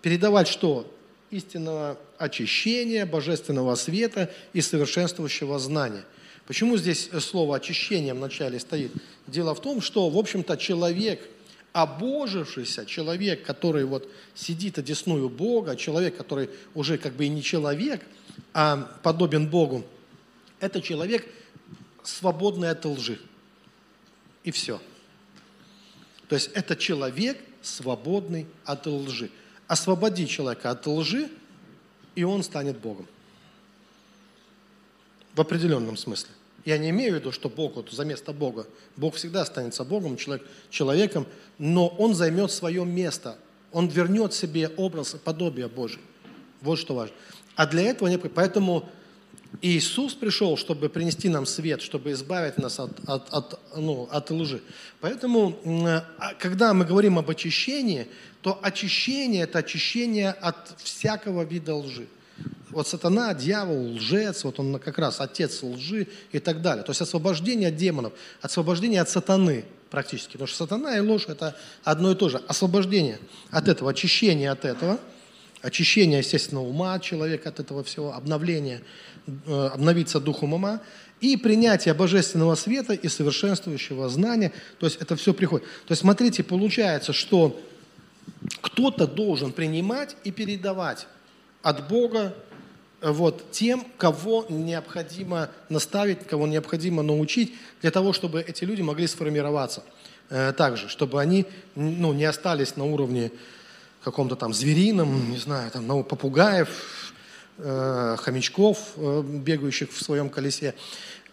[0.02, 0.91] Передавать что?
[1.30, 6.04] Истинного очищения, божественного света и совершенствующего знания.
[6.45, 8.91] Почему здесь слово очищение в начале стоит?
[9.27, 11.27] Дело в том, что, в общем-то, человек,
[11.73, 18.05] обожившийся, человек, который вот сидит одесную Бога, человек, который уже как бы и не человек,
[18.53, 19.84] а подобен Богу,
[20.60, 21.27] это человек–
[22.03, 23.19] свободный от лжи.
[24.43, 24.79] И все.
[26.29, 29.31] То есть это человек, свободный от лжи.
[29.67, 31.29] Освободи человека от лжи,
[32.13, 33.08] и он станет Богом.
[35.36, 36.30] В определенном смысле.
[36.63, 38.65] Я не имею в виду, что Бог вот за место Бога.
[38.95, 41.28] Бог всегда останется Богом, человек, человеком,
[41.60, 43.38] но он займет свое место.
[43.71, 46.02] Он вернет себе образ и подобие Божие.
[46.62, 47.15] Вот что важно.
[47.56, 48.17] А для этого не...
[48.17, 48.89] Поэтому
[49.62, 54.62] Иисус пришел, чтобы принести нам свет, чтобы избавить нас от, от, от, ну, от лжи.
[55.02, 55.58] Поэтому,
[56.17, 58.08] а, когда мы говорим об очищении,
[58.41, 62.08] то очищение– это очищение от всякого вида лжи.
[62.75, 66.83] Вот сатана, дьявол, лжец, вот он как раз отец лжи и так далее.
[66.83, 70.33] То есть освобождение от демонов, освобождение от сатаны практически.
[70.33, 72.38] Потому что сатана и ложь– это одно и то же.
[72.47, 73.17] Освобождение
[73.49, 74.99] от этого, очищение от этого–
[75.65, 78.81] очищение, естественно, ума человека от этого всего, обновление,
[79.25, 80.79] э, обновиться духом ума
[81.21, 84.51] и принятие божественного света и совершенствующего знания.
[84.79, 85.65] То есть это все приходит.
[85.88, 87.59] То есть смотрите, получается, что
[88.61, 91.07] кто-то должен принимать и передавать
[91.63, 92.35] от Бога
[93.12, 99.84] вот, тем, кого необходимо наставить, кого необходимо научить, для того, чтобы эти люди могли сформироваться
[100.30, 103.32] э, также, чтобы они ну, не остались на уровне
[104.04, 107.13] каком-то там зверином, не знаю, там, ну, попугаев,
[107.58, 110.74] э, хомячков, э, бегающих в своем колесе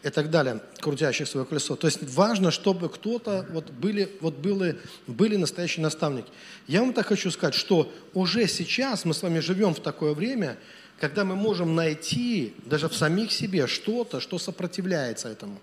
[0.02, 1.76] и так далее, крутящих свое колесо.
[1.76, 6.28] То есть важно, чтобы кто-то, вот были, вот были, были настоящие наставники.
[6.66, 10.58] Я вам так хочу сказать, что уже сейчас мы с вами живем в такое время,
[11.00, 15.60] когда мы можем найти даже в самих себе что-то, что сопротивляется этому.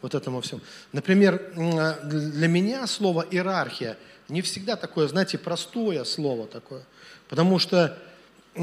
[0.00, 0.60] Вот этому всему.
[0.92, 1.52] Например,
[2.04, 3.96] для меня слово иерархия
[4.28, 6.84] не всегда такое, знаете, простое слово такое.
[7.28, 7.98] Потому что
[8.54, 8.60] э,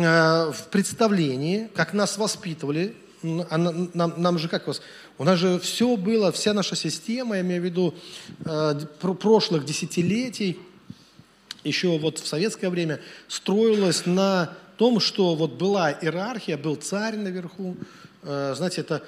[0.51, 4.81] в представлении, как нас воспитывали, нам, нам же как вас,
[5.17, 7.95] у нас же все было, вся наша система, я имею в виду
[9.19, 10.59] прошлых десятилетий,
[11.63, 17.75] еще вот в советское время, строилась на том, что вот была иерархия, был царь наверху,
[18.23, 19.03] э, знаете, это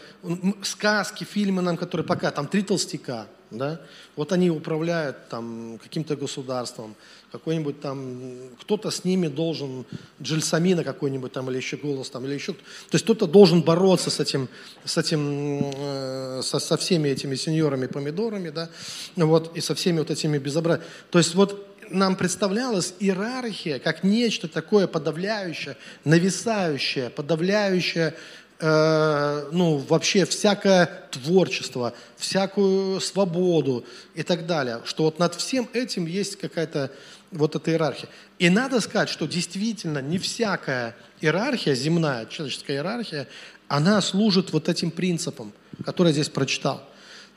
[0.63, 3.79] сказки, фильмы нам, которые пока, там три толстяка, да,
[4.15, 6.95] вот они управляют там каким-то государством,
[7.31, 8.29] какой-нибудь там,
[8.61, 9.85] кто-то с ними должен,
[10.21, 12.59] Джельсамина какой-нибудь там, или еще голос там, или еще, то
[12.93, 14.49] есть кто-то должен бороться с этим,
[14.85, 18.69] с этим, э, со, со всеми этими сеньорами-помидорами, да,
[19.15, 20.89] вот, и со всеми вот этими безобразиями.
[21.09, 28.13] То есть вот нам представлялась иерархия как нечто такое подавляющее, нависающее, подавляющее
[28.59, 36.07] Э, ну, вообще всякое творчество, всякую свободу и так далее, что вот над всем этим
[36.07, 36.91] есть какая-то
[37.31, 38.09] вот эта иерархия.
[38.39, 43.27] И надо сказать, что действительно не всякая иерархия, земная, человеческая иерархия,
[43.67, 45.53] она служит вот этим принципам,
[45.85, 46.83] которые я здесь прочитал.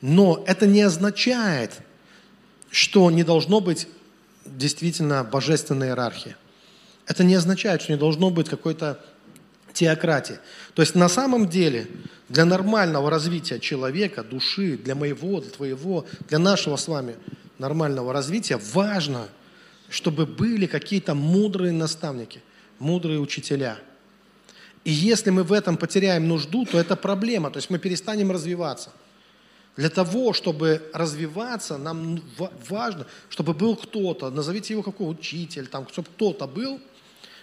[0.01, 1.81] Но это не означает,
[2.71, 3.87] что не должно быть
[4.45, 6.35] действительно божественной иерархии.
[7.05, 8.99] Это не означает, что не должно быть какой-то
[9.73, 10.39] теократии.
[10.73, 11.87] То есть на самом деле
[12.29, 17.15] для нормального развития человека, души, для моего, для твоего, для нашего с вами
[17.57, 19.27] нормального развития важно,
[19.89, 22.41] чтобы были какие-то мудрые наставники,
[22.79, 23.77] мудрые учителя.
[24.83, 28.91] И если мы в этом потеряем нужду, то это проблема, то есть мы перестанем развиваться.
[29.77, 32.21] Для того, чтобы развиваться, нам
[32.69, 36.79] важно, чтобы был кто-то, назовите его какой учитель, там, чтобы кто-то был–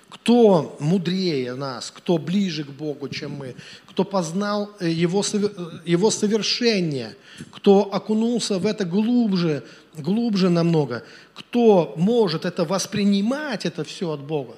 [0.09, 3.55] кто мудрее нас, кто ближе к Богу, чем мы,
[3.87, 5.49] кто познал э, его, э,
[5.85, 7.17] его совершение,
[7.53, 9.65] кто окунулся в это глубже,
[9.95, 14.57] глубже намного, кто может это воспринимать, это все от Бога,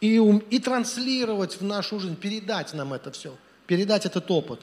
[0.00, 0.16] и,
[0.50, 3.34] и транслировать в нашу жизнь, передать нам это все,
[3.66, 4.60] передать этот опыт.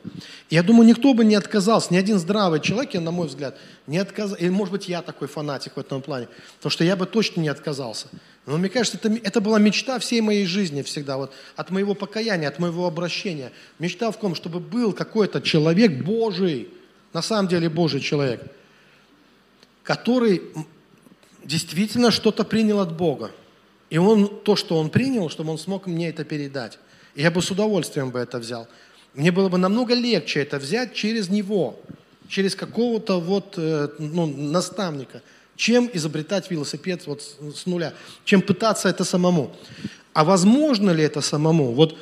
[0.50, 3.58] Я думаю, никто бы не отказался, ни один здравый человек, на мой взгляд,
[3.88, 7.06] не отказался, или может быть я такой фанатик в этом плане, потому что я бы
[7.06, 8.08] точно не отказался.
[8.46, 12.48] Но мне кажется, это, это была мечта всей моей жизни всегда, вот, от моего покаяния,
[12.48, 13.52] от моего обращения.
[13.80, 16.70] Мечта в том, чтобы был какой-то человек Божий,
[17.14, 18.44] на самом деле Божий человек,
[19.84, 20.42] который
[21.44, 23.32] действительно что-то принял от Бога.
[23.90, 26.78] И он, то, что он принял, чтобы он смог мне это передать.
[27.16, 28.68] И я бы с удовольствием бы это взял.
[29.20, 31.80] Мне было бы намного легче это взять через него,
[32.28, 35.22] через какого-то вот э, ну, наставника–
[35.60, 39.54] чем изобретать велосипед вот с нуля, чем пытаться это самому.
[40.14, 41.74] А возможно ли это самому?
[41.74, 41.98] Вот,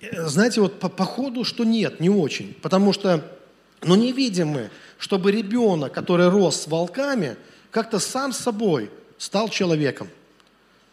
[0.00, 2.54] э, знаете, вот по, по ходу, что нет, не очень.
[2.62, 3.22] Потому что,
[3.84, 7.36] ну, не видим мы, чтобы ребенок, который рос с волками,
[7.70, 10.08] как-то сам собой стал человеком.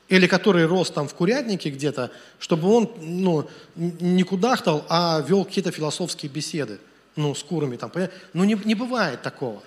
[0.10, 5.72] Или который рос там в курятнике где-то, чтобы он ну, не кудахтал, а вел какие-то
[5.72, 6.80] философские беседы
[7.16, 7.78] ну, с курами.
[7.78, 7.92] Там,
[8.34, 9.62] ну, не, не бывает такого.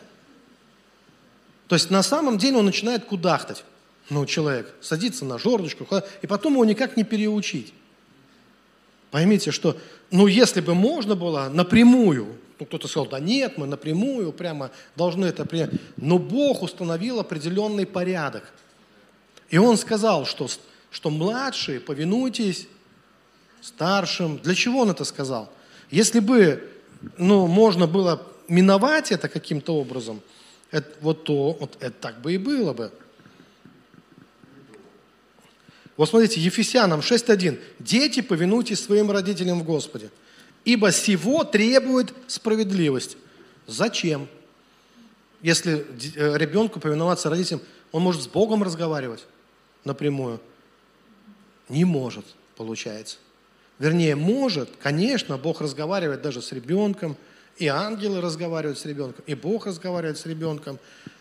[1.69, 3.65] То есть на самом деле он начинает кудахтать,
[4.09, 5.87] ну, человек, садится на жердочку,
[6.23, 7.73] и потом его никак не переучить.
[9.11, 9.77] Поймите, что,
[10.11, 15.27] ну, если бы можно было напрямую, ну, кто-то сказал, да нет, мы напрямую прямо должны
[15.27, 18.53] это принять, но Бог установил определенный порядок.
[19.51, 20.49] И Он сказал, что,
[20.91, 22.67] что младшие, повинуйтесь
[23.63, 24.39] старшим.
[24.39, 25.53] Для чего Он это сказал?
[25.91, 26.69] Если бы,
[27.17, 30.21] ну, можно было миновать это каким-то образом–
[30.71, 32.93] это, вот то, вот это так бы и было бы.
[35.97, 37.59] Вот смотрите, Ефесянам 6.1.
[37.79, 40.11] «Дети, повинуйтесь своим родителям в Господе,
[40.65, 43.17] ибо сего требует справедливость».
[43.67, 44.29] Зачем?
[45.43, 45.87] Если
[46.17, 49.25] э, ребенку повиноваться родителям, он может с Богом разговаривать
[49.87, 50.41] напрямую.
[51.69, 52.27] Не может,
[52.57, 53.17] получается.
[53.79, 57.17] Вернее, может, конечно, Бог разговаривает даже с ребенком,
[57.57, 60.79] и ангелы разговаривают с ребенком, и Бог разговаривает с ребенком,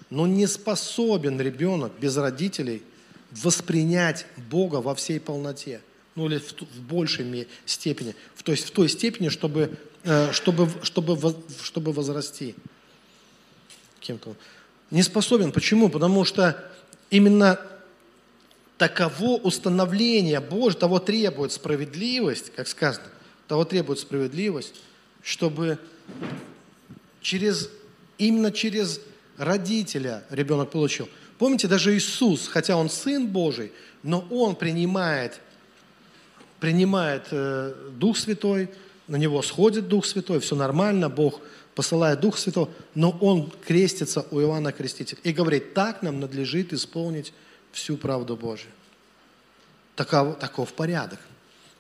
[0.09, 2.83] но не способен ребенок без родителей
[3.31, 5.81] воспринять Бога во всей полноте,
[6.15, 10.69] ну или в, в большей степени, в, то есть в той степени, чтобы, э, чтобы,
[10.83, 12.55] чтобы, чтобы возрасти
[13.99, 14.35] кем-то.
[14.91, 15.51] Не способен.
[15.51, 15.89] Почему?
[15.89, 16.63] Потому что
[17.09, 17.59] именно
[18.77, 23.07] таково установление Божье, того требует справедливость, как сказано,
[23.47, 24.75] того требует справедливость,
[25.21, 25.79] чтобы
[27.21, 27.69] через,
[28.17, 28.99] именно через
[29.37, 31.09] родителя ребенок получил.
[31.37, 33.71] Помните, даже Иисус, хотя Он Сын Божий,
[34.03, 35.39] но Он принимает,
[36.59, 38.69] принимает э, Дух Святой,
[39.07, 41.41] на Него сходит Дух Святой, все нормально, Бог
[41.75, 47.33] посылает Дух Святой, но Он крестится у Иоанна Крестителя и говорит, так нам надлежит исполнить
[47.75, 48.71] всю правду Божию.
[49.95, 51.19] Таков, таков порядок.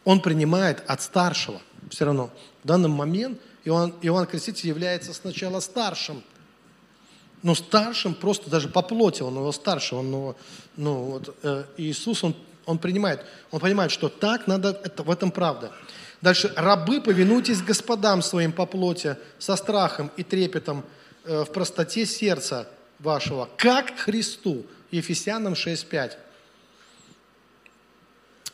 [0.03, 1.61] Он принимает от старшего.
[1.89, 2.29] Все равно
[2.63, 6.21] в данный момент Иоанн, Иоанн Креститель является сначала старшим.
[7.41, 9.95] Но старшим просто даже по плоти, он его старше.
[9.95, 10.35] Он его,
[10.75, 12.35] ну, вот, э, Иисус, он,
[12.65, 13.25] он принимает.
[13.51, 15.71] Он понимает, что так надо, это, в этом правда.
[16.21, 20.83] Дальше, рабы, повинуйтесь господам своим по плоти, со страхом и трепетом,
[21.23, 22.67] э, в простоте сердца
[22.99, 24.65] вашего, как Христу.
[24.95, 26.17] Ефесянам 6.5.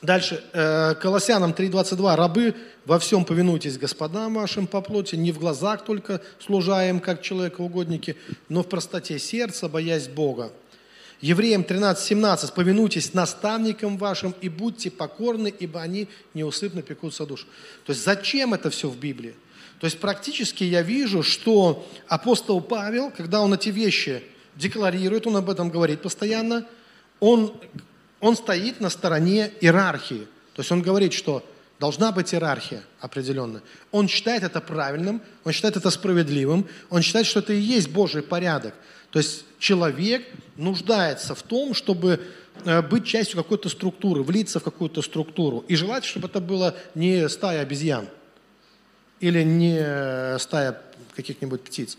[0.01, 2.15] Дальше, э, Колоссянам 3.22.
[2.15, 7.21] «Рабы, во всем повинуйтесь господам вашим по плоти, не в глазах только служа им, как
[7.21, 8.17] человекоугодники,
[8.49, 10.51] но в простоте сердца, боясь Бога».
[11.21, 12.53] Евреям 13.17.
[12.55, 17.45] «Повинуйтесь наставникам вашим и будьте покорны, ибо они неусыпно пекутся душ».
[17.85, 19.35] То есть зачем это все в Библии?
[19.79, 24.23] То есть практически я вижу, что апостол Павел, когда он эти вещи
[24.55, 26.65] декларирует, он об этом говорит постоянно,
[27.19, 27.53] он
[28.21, 30.27] он стоит на стороне иерархии.
[30.53, 31.43] То есть он говорит, что
[31.79, 33.63] должна быть иерархия определенная.
[33.91, 38.21] Он считает это правильным, он считает это справедливым, он считает, что это и есть Божий
[38.21, 38.75] порядок.
[39.09, 40.25] То есть человек
[40.55, 42.21] нуждается в том, чтобы
[42.63, 45.65] э, быть частью какой-то структуры, влиться в какую-то структуру.
[45.67, 48.07] И желательно, чтобы это было не стая обезьян
[49.19, 50.79] или не стая
[51.15, 51.97] каких-нибудь птиц.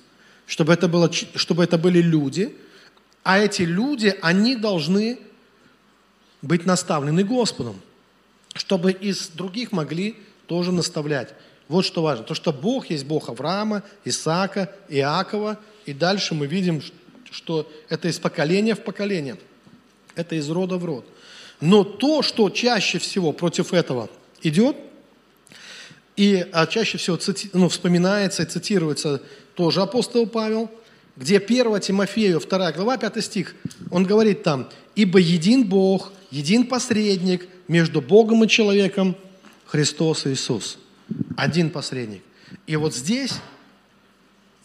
[0.52, 2.54] Чтобы это, было, чтобы это были люди,
[3.22, 5.18] а эти люди, они должны
[6.42, 7.80] быть наставлены Господом,
[8.52, 10.14] чтобы из других могли
[10.46, 11.32] тоже наставлять.
[11.68, 12.26] Вот что важно.
[12.26, 15.58] То, что Бог есть Бог Авраама, Исаака, Иакова.
[15.86, 16.82] И дальше мы видим,
[17.30, 19.38] что это из поколения в поколение.
[20.16, 21.06] Это из рода в род.
[21.62, 24.10] Но то, что чаще всего против этого
[24.42, 24.76] идет,
[26.14, 29.22] и а чаще всего цити, ну, вспоминается и цитируется
[29.54, 30.70] тоже апостол Павел,
[31.16, 33.54] где 1 Тимофею, 2 глава, 5 стих,
[33.90, 39.16] он говорит там, «Ибо един Бог, един посредник между Богом и человеком,
[39.66, 40.78] Христос Иисус.
[41.36, 42.22] Один посредник.
[42.66, 43.32] И вот здесь,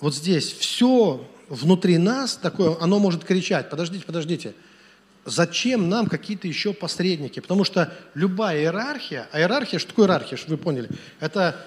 [0.01, 4.53] вот здесь все внутри нас такое, оно может кричать, подождите, подождите,
[5.23, 7.39] зачем нам какие-то еще посредники?
[7.39, 10.89] Потому что любая иерархия, а иерархия, что такое иерархия, чтобы вы поняли,
[11.21, 11.65] это,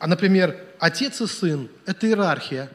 [0.00, 2.70] например, отец и сын, это иерархия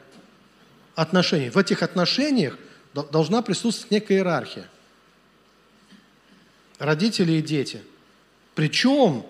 [0.94, 1.50] отношений.
[1.50, 2.56] В этих отношениях
[2.92, 4.68] должна присутствовать некая иерархия
[6.78, 7.82] родители и дети.
[8.54, 9.24] Причем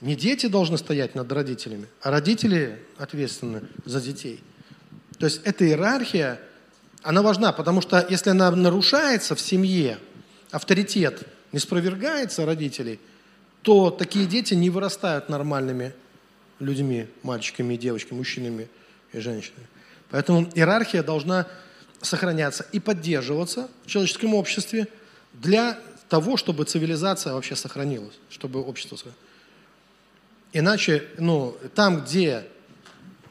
[0.00, 4.42] не дети должны стоять над родителями, а родители ответственны за детей.
[5.18, 6.40] То есть эта иерархия,
[7.02, 9.98] она важна, потому что если она нарушается в семье,
[10.50, 12.98] авторитет не спровергается родителей,
[13.62, 15.92] то такие дети не вырастают нормальными
[16.60, 18.68] людьми, мальчиками и девочками, мужчинами
[19.12, 19.66] и женщинами.
[20.10, 21.46] Поэтому иерархия должна
[22.00, 24.88] сохраняться и поддерживаться в человеческом обществе
[25.32, 29.24] для того, чтобы цивилизация вообще сохранилась, чтобы общество сохранилось.
[30.52, 32.44] Иначе, ну, там, где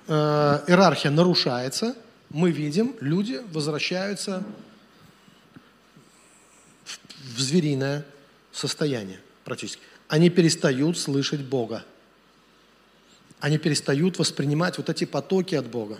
[0.08, 0.14] э,
[0.68, 1.96] иерархия нарушается,
[2.30, 4.44] мы видим, люди возвращаются
[6.86, 7.00] в,
[7.36, 8.06] в звериное
[8.54, 9.82] состояние практически.
[10.08, 11.84] Они перестают слышать Бога.
[13.40, 15.98] Они перестают воспринимать вот эти потоки от Бога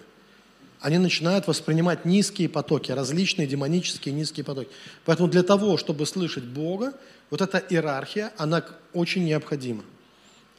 [0.82, 4.70] они начинают воспринимать низкие потоки, различные демонические низкие потоки.
[5.06, 6.94] Поэтому для того, чтобы слышать Бога,
[7.30, 8.64] вот эта иерархия, она
[8.94, 9.84] очень необходима.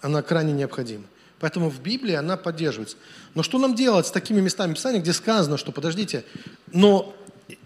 [0.02, 1.04] Она крайне необходима.
[1.38, 2.98] Поэтому в Библии она поддерживается.
[3.34, 6.24] Но что нам делать с такими местами Писания, где сказано, что, подождите,
[6.70, 7.14] но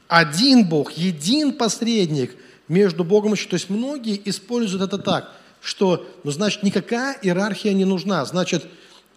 [0.07, 2.37] один Бог, един посредник
[2.69, 7.85] между Богом и То есть многие используют это так, что, ну, значит, никакая иерархия не
[7.85, 8.25] нужна.
[8.27, 8.65] Значит,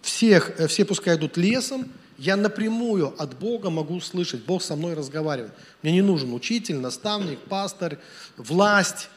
[0.01, 5.53] всех, все пускай идут лесом, я напрямую от Бога могу слышать, Бог со мной разговаривает.
[5.83, 7.99] Мне не нужен учитель, наставник, пастор,
[8.37, 9.09] власть,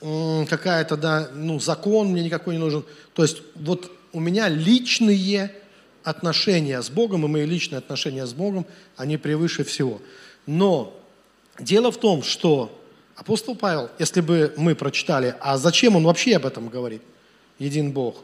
[0.00, 2.84] какая-то, да, ну, закон мне никакой не нужен.
[3.14, 5.54] То есть вот у меня личные
[6.02, 8.66] отношения с Богом, и мои личные отношения с Богом,
[8.96, 10.02] они превыше всего.
[10.46, 10.94] Но
[11.58, 12.78] дело в том, что
[13.16, 17.00] апостол Павел, если бы мы прочитали, а зачем он вообще об этом говорит?
[17.58, 18.16] Един Бог.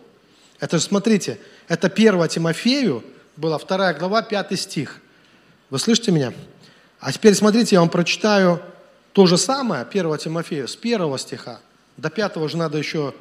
[0.60, 3.02] Это же, смотрите, это 1 Тимофею,
[3.36, 5.00] была 2 глава, 5 стих.
[5.70, 6.34] Вы слышите меня?
[7.00, 8.62] А теперь смотрите, я вам прочитаю
[9.12, 11.60] то же самое, 1 Тимофею, с 1 стиха.
[11.96, 13.14] До 5 же надо еще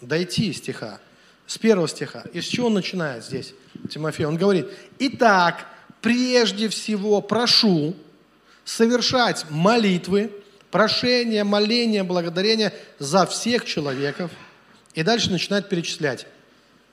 [0.00, 0.98] дойти стиха.
[1.46, 2.24] С 1 стиха.
[2.32, 3.52] И с чего он начинает здесь,
[3.90, 4.24] Тимофей?
[4.24, 4.68] Он говорит,
[4.98, 5.66] «Итак,
[6.00, 7.94] прежде всего прошу
[8.64, 10.30] совершать молитвы,
[10.70, 14.30] прошения, моления, благодарения за всех человеков».
[14.94, 16.26] И дальше начинает перечислять.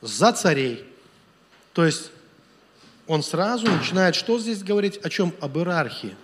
[0.02, 0.86] За царей.
[1.74, 2.12] То есть
[3.08, 4.98] он сразу начинает что здесь говорить?
[5.04, 5.34] О чем?
[5.40, 6.16] Об иерархии.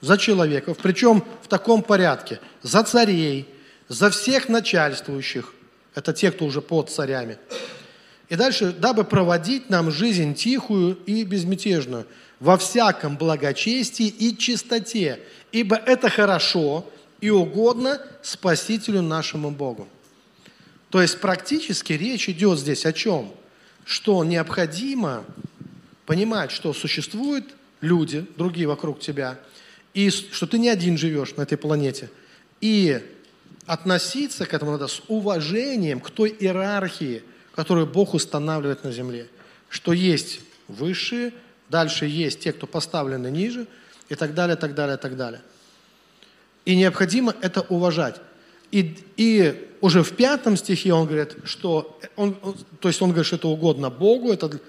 [0.00, 2.40] За человеков, причем в таком порядке.
[2.62, 3.48] За царей,
[3.88, 5.52] за всех начальствующих.
[5.94, 7.38] Это те, кто уже под царями.
[8.28, 12.06] И дальше, дабы проводить нам жизнь тихую и безмятежную,
[12.40, 15.20] во всяком благочестии и чистоте,
[15.52, 16.84] ибо это хорошо
[17.20, 19.86] и угодно Спасителю нашему Богу.
[20.92, 23.32] То есть практически речь идет здесь о чем?
[23.86, 25.24] Что необходимо
[26.04, 27.46] понимать, что существуют
[27.80, 29.38] люди, другие вокруг тебя,
[29.94, 32.10] и что ты не один живешь на этой планете.
[32.60, 33.00] И
[33.64, 37.22] относиться к этому надо с уважением к той иерархии,
[37.54, 39.28] которую Бог устанавливает на земле.
[39.70, 41.32] Что есть высшие,
[41.70, 43.66] дальше есть те, кто поставлены ниже,
[44.10, 45.40] и так далее, так далее, так далее.
[46.66, 48.20] И необходимо это уважать.
[48.72, 52.34] И, и уже в пятом стихе он говорит, что, он,
[52.80, 54.60] то есть он говорит, что это угодно Богу, это,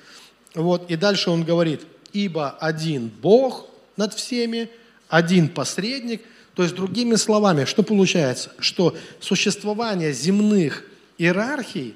[0.54, 1.82] вот, и дальше он говорит,
[2.12, 4.70] ибо один Бог над всеми,
[5.08, 6.22] один посредник.
[6.54, 8.52] То есть, другими словами, что получается?
[8.60, 10.84] Что существование земных
[11.18, 11.96] иерархий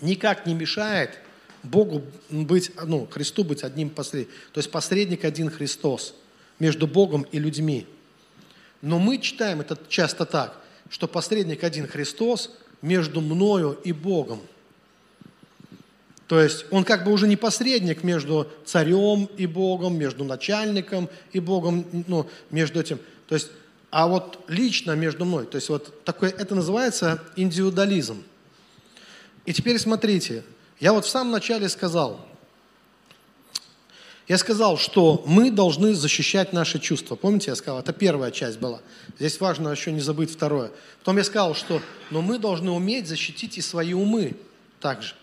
[0.00, 1.18] никак не мешает
[1.62, 4.34] Богу быть, ну, Христу быть одним посредником.
[4.52, 6.14] То есть посредник один Христос
[6.58, 7.86] между Богом и людьми.
[8.80, 12.50] Но мы читаем это часто так– что посредник один Христос
[12.82, 14.40] между мною и Богом.
[16.28, 21.40] То есть он как бы уже не посредник между царем и Богом, между начальником и
[21.40, 23.00] Богом, ну, между этим.
[23.28, 23.50] То есть,
[23.90, 25.46] а вот лично между мной.
[25.46, 28.22] То есть вот такое, это называется индивидуализм.
[29.46, 30.44] И теперь смотрите,
[30.80, 32.26] я вот в самом начале сказал,
[34.28, 37.16] я сказал, что мы должны защищать наши чувства.
[37.16, 38.80] Помните, я сказал, это первая часть была.
[39.18, 40.70] Здесь важно еще не забыть второе.
[40.98, 44.36] Потом я сказал, что но мы должны уметь защитить и свои умы
[44.80, 45.14] также.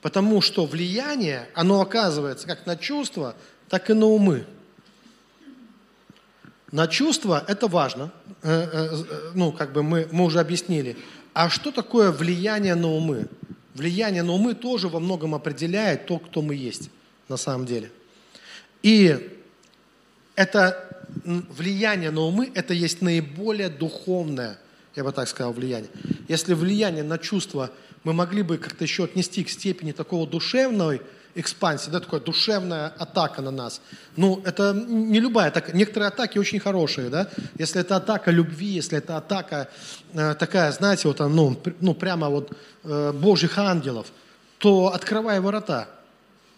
[0.00, 3.34] Потому что влияние, оно оказывается как на чувства,
[3.68, 4.46] так и на умы.
[6.70, 10.96] На чувства это важно, э, э, ну, как бы мы, мы уже объяснили.
[11.34, 13.26] А что такое влияние на умы?
[13.74, 16.90] Влияние на умы тоже во многом определяет то, кто мы есть
[17.28, 17.90] на самом деле.
[18.82, 19.38] И
[20.34, 20.86] это
[21.24, 24.58] влияние на умы, это есть наиболее духовное,
[24.94, 25.90] я бы так сказал, влияние.
[26.28, 27.70] Если влияние на чувства
[28.04, 31.00] мы могли бы как-то еще отнести к степени такого душевной
[31.34, 33.80] экспансии, да, такая душевная атака на нас.
[34.16, 35.76] Ну, это не любая атака.
[35.76, 37.28] Некоторые атаки очень хорошие, да.
[37.58, 39.68] Если это атака любви, если это атака
[40.14, 42.52] э, такая, знаете, вот, ну, ну прямо вот
[42.84, 44.06] э, Божьих ангелов,
[44.58, 45.88] то открывай ворота.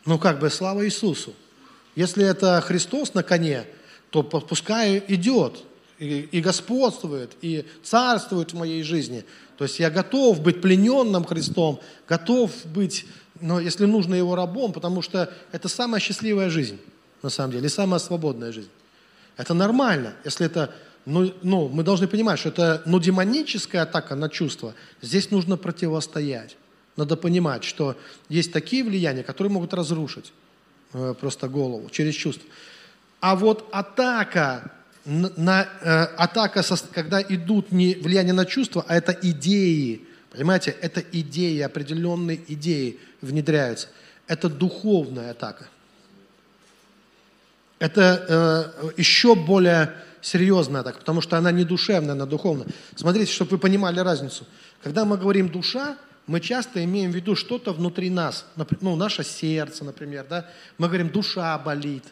[0.05, 1.35] Ну, как бы, слава Иисусу.
[1.99, 3.67] Если это Христос на коне,
[4.11, 5.65] то пускай идет
[5.99, 9.25] и, и господствует, и царствует в моей жизни.
[9.57, 13.05] То есть я готов быть плененным Христом, готов быть,
[13.41, 16.79] но если нужно, его рабом, потому что это самая счастливая жизнь,
[17.21, 18.71] на самом деле, и самая свободная жизнь.
[19.37, 20.73] Это нормально, если это,
[21.05, 26.57] ну, ну мы должны понимать, что это, ну, демоническая атака на чувства, здесь нужно противостоять.
[26.95, 27.97] Надо понимать, что
[28.29, 30.33] есть такие влияния, которые могут разрушить.
[30.95, 32.49] Э, просто голову, через чувство.
[33.21, 34.73] А вот атака,
[35.05, 36.63] на, э, атака,
[36.95, 43.89] когда идут не влияние на чувства, а это идеи, понимаете, это идеи, определенные идеи внедряются.
[44.27, 45.69] Это духовная атака.
[47.79, 52.67] Это э, еще более серьезная атака, потому что она не душевная, она духовная.
[52.97, 54.47] Смотрите, чтобы вы понимали разницу.
[54.83, 55.99] Когда мы говорим душа,
[56.29, 58.47] мы часто имеем в виду что-то внутри нас,
[58.81, 60.47] ну, наше сердце, например, да?
[60.79, 62.05] Мы говорим, душа болит.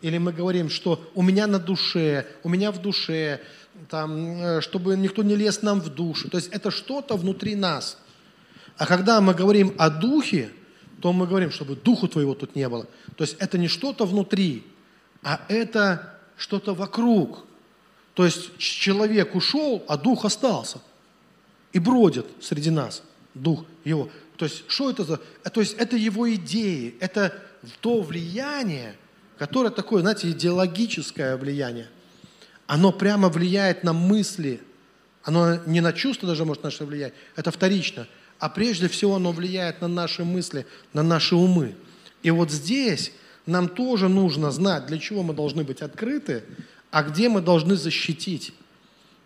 [0.00, 3.40] Или мы говорим, что у меня на душе, у меня в душе,
[3.88, 6.28] там, э, чтобы никто не лез нам в душу.
[6.28, 7.98] То есть это что-то внутри нас.
[8.76, 10.50] А когда мы говорим о духе,
[11.00, 12.86] то мы говорим, чтобы духу твоего тут не было.
[13.16, 14.64] То есть это не что-то внутри,
[15.22, 17.44] а это что-то вокруг.
[18.14, 20.80] То есть человек ушел, а дух остался–
[21.74, 23.02] и бродит среди нас
[23.34, 24.08] дух его.
[24.36, 25.16] То есть, что это за...
[25.52, 27.40] То есть, это его идеи, это
[27.80, 28.96] то влияние,
[29.38, 31.88] которое такое, знаете, идеологическое влияние.
[32.66, 34.60] Оно прямо влияет на мысли.
[35.22, 37.14] Оно не на чувства даже может наше влиять.
[37.36, 38.06] Это вторично.
[38.38, 41.74] А прежде всего оно влияет на наши мысли, на наши умы.
[42.22, 43.12] И вот здесь
[43.46, 46.44] нам тоже нужно знать, для чего мы должны быть открыты,
[46.90, 48.54] а где мы должны защитить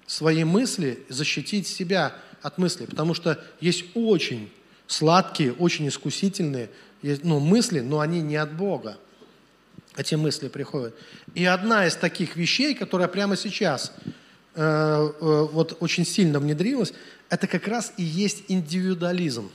[0.06, 2.86] свои мысли, защитить себя от мыслей.
[2.86, 4.50] Потому что есть очень
[4.88, 6.70] сладкие, очень искусительные
[7.02, 8.98] ну, мысли, но они не от Бога.
[9.96, 10.94] Эти мысли приходят.
[11.34, 13.92] И одна из таких вещей, которая прямо сейчас
[14.54, 16.92] э, э, вот очень сильно внедрилась,
[17.28, 19.50] это как раз и есть индивидуализм.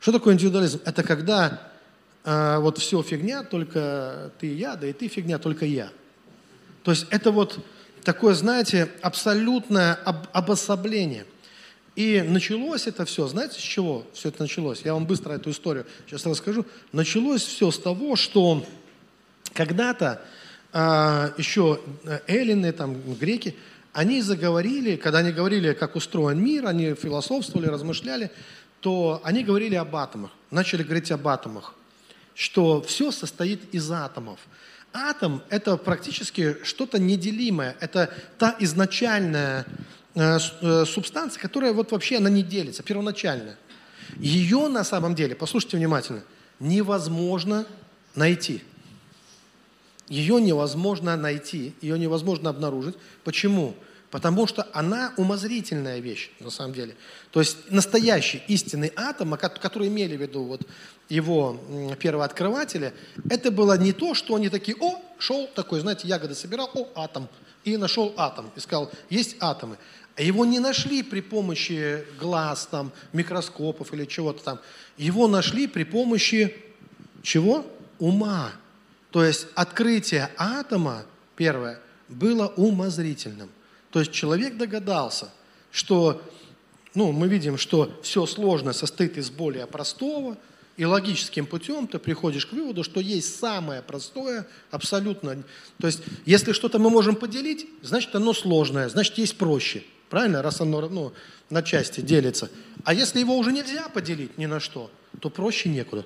[0.00, 0.80] Что такое индивидуализм?
[0.84, 1.70] Это когда
[2.24, 5.90] э, вот все фигня, только ты и я, да и ты фигня, только я.
[6.84, 7.58] То есть это вот
[8.04, 11.26] такое, знаете, абсолютное об, обособление–
[11.96, 14.82] и началось это все, знаете, с чего все это началось?
[14.84, 16.66] Я вам быстро эту историю сейчас расскажу.
[16.92, 18.66] Началось все с того, что
[19.54, 20.20] когда-то
[20.74, 21.80] а, еще
[22.26, 23.56] эллины, там, греки,
[23.94, 28.30] они заговорили, когда они говорили, как устроен мир, они философствовали, размышляли,
[28.80, 31.74] то они говорили об атомах, начали говорить об атомах,
[32.34, 34.38] что все состоит из атомов.
[34.92, 42.30] Атом– это практически что-то неделимое, это та изначальная Э, э, субстанция, которая вот вообще она
[42.30, 43.58] не делится, первоначальная.
[44.16, 46.22] Ее на самом деле, послушайте внимательно,
[46.58, 47.66] невозможно
[48.14, 48.62] найти.
[50.08, 52.94] Ее невозможно найти, ее невозможно обнаружить.
[53.24, 53.74] Почему?
[54.10, 56.96] Потому что она умозрительная вещь, на самом деле.
[57.32, 60.62] То есть настоящий истинный атом, который имели в виду вот
[61.08, 61.60] его
[61.98, 62.94] первооткрыватели,
[63.28, 67.28] это было не то, что они такие, о, шел такой, знаете, ягоды собирал, о, атом,
[67.64, 69.76] и нашел атом, и сказал, есть атомы.
[70.18, 74.60] Его не нашли при помощи глаз, там, микроскопов или чего-то там.
[74.96, 76.56] Его нашли при помощи
[77.22, 77.66] чего?
[77.98, 78.52] Ума.
[79.10, 81.04] То есть открытие атома,
[81.36, 83.50] первое, было умозрительным.
[83.90, 85.30] То есть человек догадался,
[85.70, 86.22] что,
[86.94, 90.38] ну, мы видим, что все сложное состоит из более простого,
[90.78, 95.42] и логическим путем ты приходишь к выводу, что есть самое простое, абсолютно.
[95.78, 100.42] То есть, если что-то мы можем поделить, значит, оно сложное, значит, есть проще– Правильно?
[100.42, 101.12] Раз оно ну,
[101.50, 102.50] на части делится.
[102.84, 104.90] А если его уже нельзя поделить ни на что,
[105.20, 106.04] то проще некуда.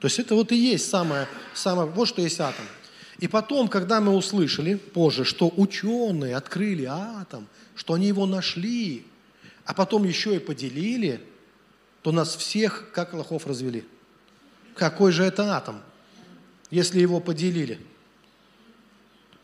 [0.00, 2.64] То есть это вот и есть самое, самое вот что есть атом.
[3.18, 9.06] И потом, когда мы услышали позже, что ученые открыли атом, что они его нашли,
[9.64, 11.20] а потом еще и поделили,
[12.02, 13.84] то нас всех как лохов развели.
[14.74, 15.80] Какой же это атом,
[16.70, 17.80] если его поделили?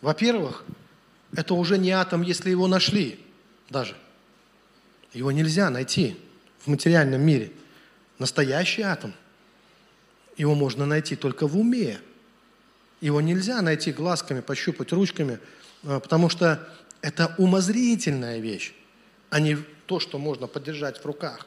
[0.03, 0.64] Во-первых,
[1.34, 3.18] это уже не атом, если его нашли
[3.72, 3.96] даже.
[5.12, 6.16] Его нельзя найти
[6.60, 7.50] в материальном мире.
[8.18, 9.12] Настоящий атом.
[10.36, 11.98] Его можно найти только в уме.
[13.00, 15.40] Его нельзя найти глазками, пощупать ручками,
[15.82, 16.66] а, потому что
[17.00, 18.72] это умозрительная вещь,
[19.28, 19.56] а не
[19.86, 21.46] то, что можно подержать в руках.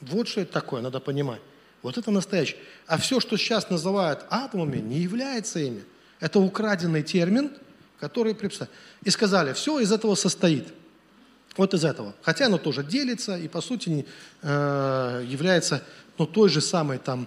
[0.00, 1.40] Вот что это такое, надо понимать.
[1.82, 2.58] Вот это настоящее.
[2.86, 5.84] А все, что сейчас называют атомами, не является ими.
[6.18, 7.52] Это украденный термин,
[8.00, 8.70] который приписали.
[9.04, 10.66] И сказали, все из этого состоит.
[11.58, 12.14] Вот из этого.
[12.22, 14.06] Хотя оно тоже делится и, по сути,
[14.42, 15.82] э, является
[16.16, 17.26] ну, той же самой там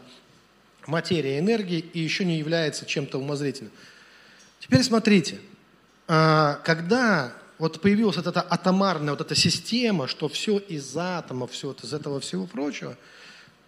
[0.87, 3.73] материей энергии и еще не является чем-то умозрительным.
[4.61, 5.41] Теперь смотрите,
[6.07, 11.67] э, когда вот появилась вот эта атомарная вот эта система, что все из атомов, все
[11.67, 12.97] вот из этого всего прочего,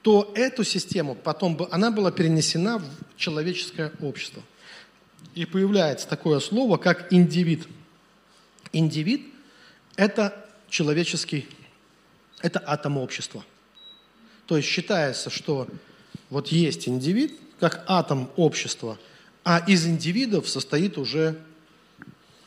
[0.01, 2.85] то эту систему потом она была перенесена в
[3.17, 4.41] человеческое общество.
[5.35, 7.67] И появляется такое слово, как индивид.
[8.71, 9.25] Индивид–
[9.97, 10.42] это
[10.73, 11.47] человеческий–
[12.41, 13.45] это атом общества.
[14.47, 15.67] То есть считается, что
[16.31, 18.97] вот есть индивид, как атом общества,
[19.45, 21.39] а из индивидов состоит уже,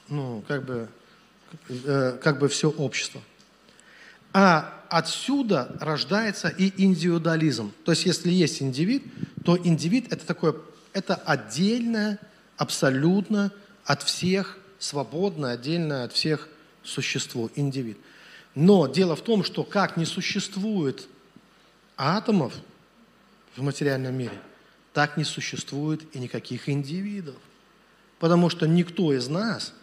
[0.08, 0.88] ну, как бы,
[1.68, 3.22] э, как бы все общество.
[4.32, 7.72] А отсюда рождается и индивидуализм.
[7.84, 9.04] То есть если есть индивид,
[9.44, 10.56] то индивид– это такое,
[10.92, 12.18] это отдельное,
[12.56, 13.52] абсолютно
[13.84, 16.48] от всех, свободное, отдельное от всех
[16.82, 17.98] существо, индивид.
[18.57, 21.09] Но дело в том, что как не существует
[21.96, 22.54] атомов
[23.54, 24.40] в материальном мире,
[24.94, 27.36] так не существует и никаких индивидов.
[28.18, 29.74] Потому что никто из нас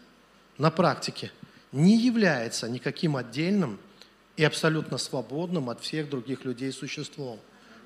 [0.58, 1.32] на практике
[1.72, 3.80] не является никаким отдельным
[4.38, 7.40] и абсолютно свободным от всех других людей существом.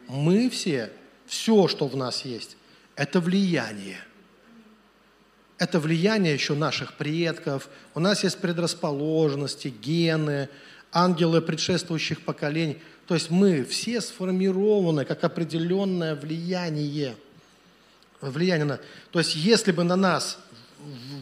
[0.07, 0.89] Мы все,
[1.25, 2.55] все, что в нас есть,
[2.95, 3.99] это влияние.
[5.57, 7.67] Это влияние еще наших предков.
[7.93, 10.47] У нас есть предрасположенности, гены,
[10.97, 12.77] ангелы предшествующих поколений.
[13.05, 17.15] То есть мы все сформированы как определенное влияние.
[18.19, 18.79] Влияние на...
[19.11, 20.39] То есть если бы на нас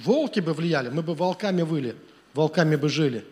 [0.03, 1.95] волки бы влияли, мы бы волками выли,
[2.34, 3.26] волками бы жили.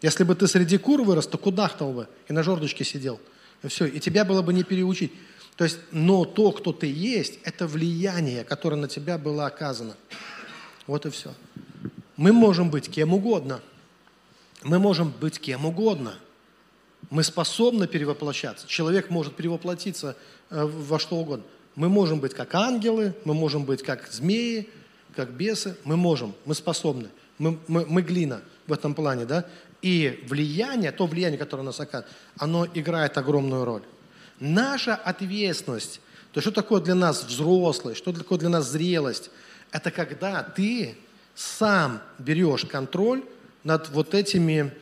[0.00, 3.20] Если бы ты среди кур вырос, то кудахтал бы и на жердочке сидел.
[3.62, 5.12] И все, и тебя было бы не переучить.
[5.56, 9.94] То есть, но то, кто ты есть, это влияние, которое на тебя было оказано.
[10.86, 11.34] Вот и все.
[12.16, 13.60] Мы можем быть кем угодно.
[14.62, 16.14] Мы можем быть кем угодно.
[17.08, 18.66] Мы способны перевоплощаться.
[18.66, 20.16] Человек может перевоплотиться
[20.50, 21.44] э, во что угодно.
[21.76, 24.68] Мы можем быть как ангелы, мы можем быть как змеи,
[25.16, 25.76] как бесы.
[25.84, 27.08] Мы можем, мы способны.
[27.38, 29.46] Мы, мы, мы глина в этом плане, да?
[29.80, 33.82] И влияние, то влияние, которое у нас оказывает, оно играет огромную роль.
[34.40, 36.02] Наша ответственность,
[36.32, 39.30] то что такое для нас взрослость, что такое для нас зрелость,
[39.72, 40.98] это когда ты
[41.34, 43.22] сам берешь контроль
[43.64, 44.72] над вот этими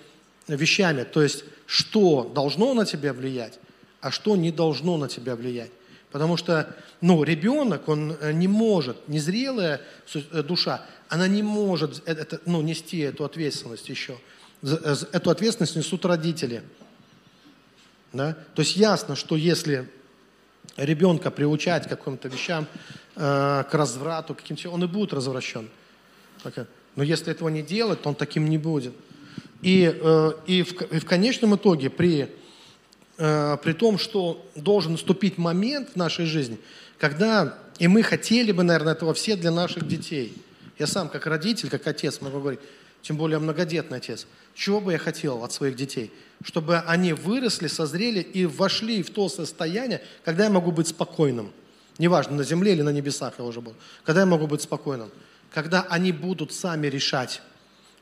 [0.47, 1.05] вещами.
[1.05, 3.59] То есть, что должно на тебя влиять,
[4.01, 5.71] а что не должно на тебя влиять.
[6.11, 9.83] Потому что ну, ребенок, он э, не может, незрелая
[10.15, 14.19] э, душа, она не может э, это, ну, нести эту ответственность еще.
[14.63, 16.63] Эту ответственность несут родители.
[18.13, 18.37] Да?
[18.55, 19.89] То есть ясно, что если
[20.77, 22.67] ребенка приучать к каким-то вещам,
[23.17, 25.69] э, к разврату, к каким-то, он и будет развращен.
[26.99, 28.93] Но если этого не делать, то он таким не будет.
[29.63, 32.29] И, э, и, в, и в конечном итоге при,
[33.19, 36.59] э, при том, что должен наступить момент в нашей жизни,
[36.99, 40.35] когда, и мы хотели бы, наверное, этого все для наших детей.
[40.77, 42.61] Я сам как родитель, как отец могу говорить,
[43.03, 44.27] тем более многодетный отец,
[44.57, 46.11] чего бы я хотел от своих детей?
[46.43, 51.53] Чтобы они выросли, созрели и вошли в то состояние, когда я могу быть спокойным.
[51.99, 53.75] Неважно, на земле или на небесах я уже был.
[54.03, 55.13] Когда я могу быть спокойным.
[55.53, 57.43] Когда они будут сами решать.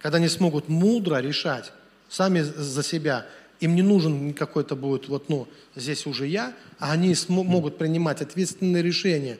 [0.00, 1.72] Когда они смогут мудро решать.
[2.08, 3.26] Сами за себя.
[3.60, 8.82] Им не нужен какой-то будет, вот, ну, здесь уже я, а они могут принимать ответственные
[8.82, 9.38] решения.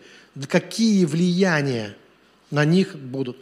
[0.49, 1.95] Какие влияния
[2.51, 3.37] на них будут.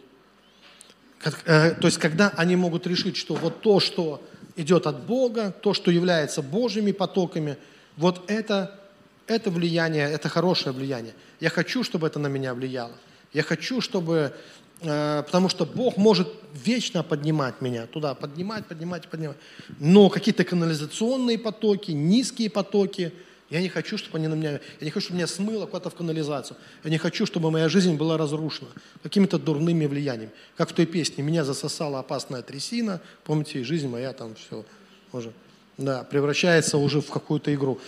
[1.45, 4.21] Э, то есть, когда они могут решить, что вот то, что
[4.55, 7.57] идет от Бога, то, что является Божьими потоками,
[7.97, 8.79] вот это,
[9.27, 11.13] это влияние, это хорошее влияние.
[11.39, 12.93] Я хочу, чтобы это на меня влияло.
[13.35, 14.33] Я хочу, чтобы...
[14.81, 16.27] Э, потому что Бог может
[16.65, 19.37] вечно поднимать меня туда, поднимать, поднимать, поднимать.
[19.79, 23.11] Но какие-то канализационные потоки, низкие потоки–
[23.49, 25.95] я не хочу, чтобы они на меня, я не хочу, чтобы меня смыло куда-то в
[25.95, 26.57] канализацию.
[26.83, 28.69] Я не хочу, чтобы моя жизнь была разрушена
[29.03, 30.31] какими-то дурными влияниями.
[30.57, 33.01] Как в той песне «Меня засосала опасная трясина».
[33.23, 34.65] Помните, жизнь моя там все
[35.11, 35.31] уже
[35.77, 37.79] да, превращается уже в какую-то игру.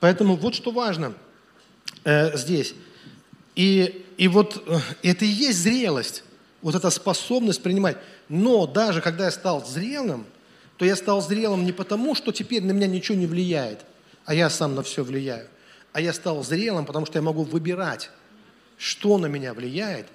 [0.00, 1.12] Поэтому вот что важно
[2.04, 2.74] э, здесь.
[3.54, 6.24] И, и вот э, это и есть зрелость,
[6.62, 7.96] вот эта способность принимать.
[8.28, 10.26] Но даже когда я стал зрелым,
[10.78, 13.84] то я стал зрелым не потому, что теперь на меня ничего не влияет–
[14.24, 15.48] а я сам на все влияю.
[15.92, 18.10] А я стал зрелым, потому что я могу выбирать,
[18.78, 20.06] что на меня влияет,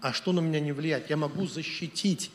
[0.00, 1.10] а что на меня не влияет.
[1.10, 2.30] Я могу защитить.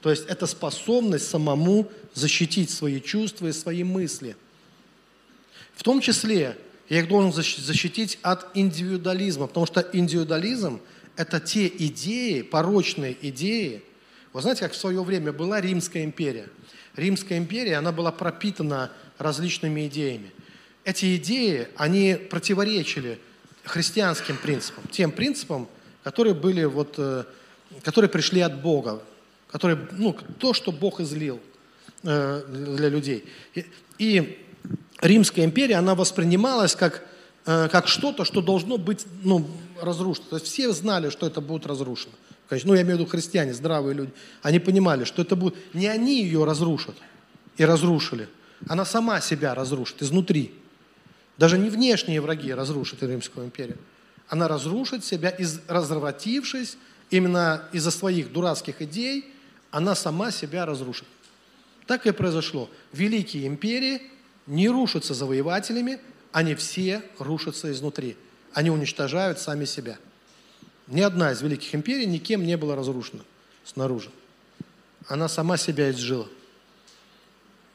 [0.00, 4.36] То есть это способность самому защитить свои чувства и свои мысли.
[5.74, 6.56] В том числе
[6.90, 10.80] я их должен защитить от индивидуализма, потому что индивидуализм–
[11.16, 13.82] это те идеи, порочные идеи.
[14.34, 16.48] Вы знаете, как в свое время была Римская империя.
[16.96, 20.32] Римская империя, она была пропитана различными идеями
[20.84, 23.18] эти идеи, они противоречили
[23.64, 25.68] христианским принципам, тем принципам,
[26.02, 27.24] которые были вот, э,
[27.82, 29.02] которые пришли от Бога,
[29.48, 31.40] которые, ну, то, что Бог излил
[32.02, 32.42] э,
[32.76, 33.24] для людей.
[33.54, 33.66] И,
[33.98, 34.46] и
[35.00, 37.06] Римская империя, она воспринималась как,
[37.46, 39.48] э, как что-то, что должно быть ну,
[39.80, 40.26] разрушено.
[40.30, 42.12] То есть все знали, что это будет разрушено.
[42.48, 44.12] Конечно, ну, я имею в виду христиане, здравые люди.
[44.42, 45.54] Они понимали, что это будет...
[45.72, 46.96] Не они ее разрушат
[47.56, 48.28] и разрушили.
[48.68, 50.52] Она сама себя разрушит изнутри.
[51.38, 53.78] Даже не внешние враги разрушат Римскую империю.
[54.28, 56.76] Она разрушит себя, из, развратившись
[57.10, 59.24] именно из-за своих дурацких идей,
[59.70, 61.06] она сама себя разрушит.
[61.86, 62.68] Так и произошло.
[62.92, 64.02] Великие империи
[64.50, 66.00] не рушатся завоевателями,
[66.32, 68.16] они все рушатся изнутри.
[68.52, 69.96] Они уничтожают сами себя.
[70.88, 73.22] Ни одна из великих империй никем не была разрушена
[73.64, 74.10] снаружи.
[75.06, 76.26] Она сама себя изжила.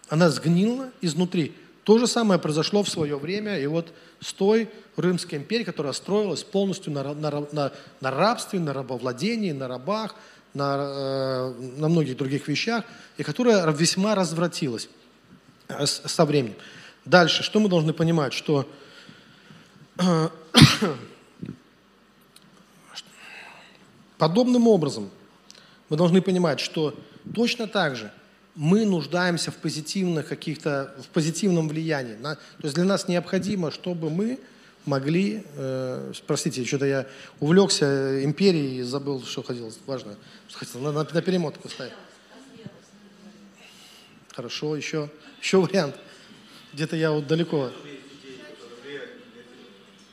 [0.09, 1.55] Она сгнила изнутри.
[1.85, 6.43] То же самое произошло в свое время и вот с той Римской империей, которая строилась
[6.43, 7.71] полностью на, на, на,
[8.01, 10.15] на рабстве, на рабовладении, на рабах,
[10.53, 12.83] на, э, на многих других вещах,
[13.17, 14.89] и которая весьма развратилась
[15.85, 16.55] со временем.
[17.05, 18.67] Дальше, что мы должны понимать, что
[19.97, 20.29] э,
[24.17, 25.09] подобным образом
[25.89, 26.95] мы должны понимать, что
[27.33, 28.11] точно так же,
[28.55, 32.15] мы нуждаемся в позитивных каких-то, в позитивном влиянии.
[32.15, 34.39] На, то есть для нас необходимо, чтобы мы
[34.85, 37.07] могли, э, простите, что-то я
[37.39, 40.15] увлекся империей и забыл, что хотел, важно,
[40.47, 41.93] что хотел, на, на, на перемотку ставить.
[44.33, 45.09] Хорошо, еще,
[45.45, 45.95] еще вариант.
[46.73, 47.69] Где-то я вот далеко.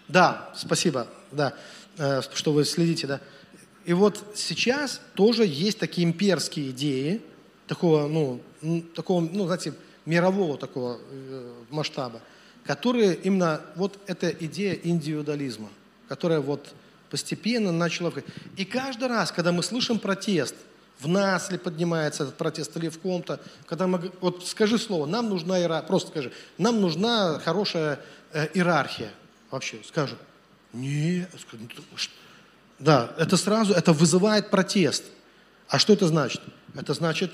[0.09, 1.55] Да, спасибо, да,
[1.97, 3.21] э, что вы следите, да.
[3.87, 7.23] И вот сейчас тоже есть такие имперские идеи,
[7.67, 8.43] такого, ну,
[8.95, 9.73] такого, ну, знаете,
[10.05, 12.21] мирового такого э, масштаба,
[12.65, 15.71] которые именно, вот эта идея индивидуализма,
[16.09, 16.75] которая вот
[17.09, 18.13] постепенно начала...
[18.59, 20.55] И каждый раз, когда мы слышим протест,
[21.03, 24.13] в нас ли поднимается этот протест или в ком-то, когда мы...
[24.21, 27.99] Вот скажи слово, нам нужна иерархия, просто скажи, нам нужна хорошая
[28.33, 29.11] э, иерархия.
[29.51, 30.19] Вообще, скажут.
[30.73, 31.69] Нет, ну,
[32.79, 35.05] да, это сразу, это вызывает протест.
[35.69, 36.41] А что это значит?
[36.75, 37.33] Это значит,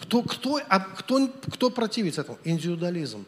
[0.00, 2.38] кто, кто, а кто, кто противится этому?
[2.44, 3.26] Индивидуализм.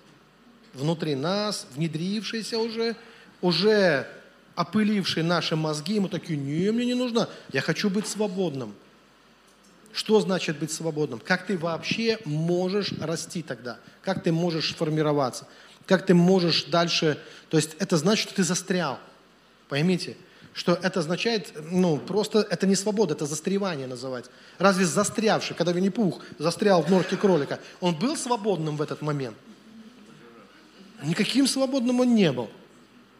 [0.73, 2.97] Внутри нас, внедрившийся уже,
[3.41, 4.07] уже
[4.57, 8.75] опыливший наши мозги, мы такие, не, мне не нужно, я хочу быть свободным.
[9.95, 11.21] Что значит быть свободным?
[11.21, 13.79] Как ты вообще можешь расти тогда?
[14.03, 15.47] Как ты можешь формироваться?
[15.87, 17.17] Как ты можешь дальше...
[17.49, 18.99] То есть это значит, что ты застрял.
[19.69, 20.17] Поймите,
[20.53, 24.25] что это означает, ну, просто это не свобода, это застревание называть.
[24.59, 29.37] Разве застрявший, когда Винни-Пух застрял в норке кролика, он был свободным в этот момент?
[31.05, 32.51] Никаким свободным он не был.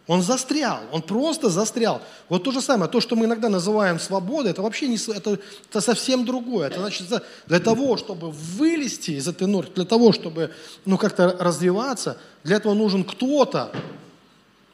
[0.07, 2.03] Он застрял, он просто застрял.
[2.29, 5.39] Вот то же самое, то, что мы иногда называем свободой, это вообще не, это,
[5.71, 6.67] это совсем другое.
[6.67, 7.07] Это значит,
[7.47, 10.53] для того, чтобы вылезти из этой норки, для того, чтобы
[10.85, 13.73] ну, как-то развиваться, для этого нужен кто-то,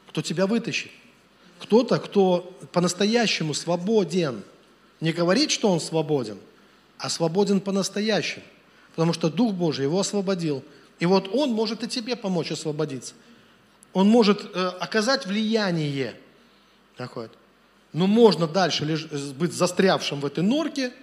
[0.09, 0.91] кто тебя вытащит
[1.61, 4.43] кто-то, кто по-настоящему свободен.
[4.99, 6.37] Не говорит, что он свободен,
[6.97, 8.43] а свободен по-настоящему.
[8.95, 10.63] Потому что Дух Божий его освободил.
[10.99, 13.13] И вот он может и тебе помочь освободиться.
[13.93, 16.15] Он может э, оказать влияние.
[16.97, 17.29] Такое.
[17.93, 20.93] Но можно дальше леж, быть застрявшим в этой норке,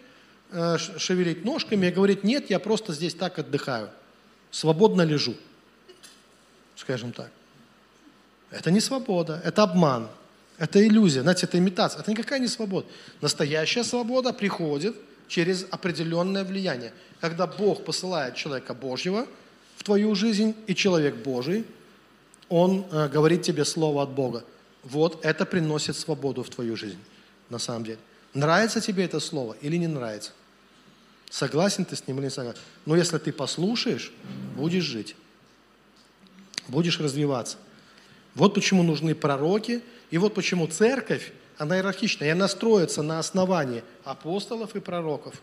[0.50, 3.90] э, шевелить ножками и говорить, нет, я просто здесь так отдыхаю.
[4.50, 5.34] Свободно лежу.
[6.76, 7.30] Скажем так.
[8.50, 10.08] Это не свобода, это обман.
[10.56, 12.00] Это иллюзия, знаете, это имитация.
[12.00, 12.86] Это никакая не свобода.
[13.20, 14.96] Настоящая свобода приходит
[15.28, 16.92] через определенное влияние.
[17.20, 19.26] Когда Бог посылает человека Божьего
[19.76, 21.64] в твою жизнь, и человек Божий,
[22.48, 24.44] он э, говорит тебе слово от Бога.
[24.84, 26.98] Вот это приносит свободу в твою жизнь,
[27.50, 27.98] на самом деле.
[28.34, 30.32] Нравится тебе это слово или не нравится?
[31.30, 32.60] Согласен ты с ним или не согласен?
[32.86, 34.12] Но если ты послушаешь,
[34.56, 35.14] будешь жить.
[36.68, 37.58] Будешь развиваться.
[38.34, 43.82] Вот почему нужны пророки– и вот почему церковь, она иерархичная, и она строится на основании
[44.04, 45.34] апостолов и пророков.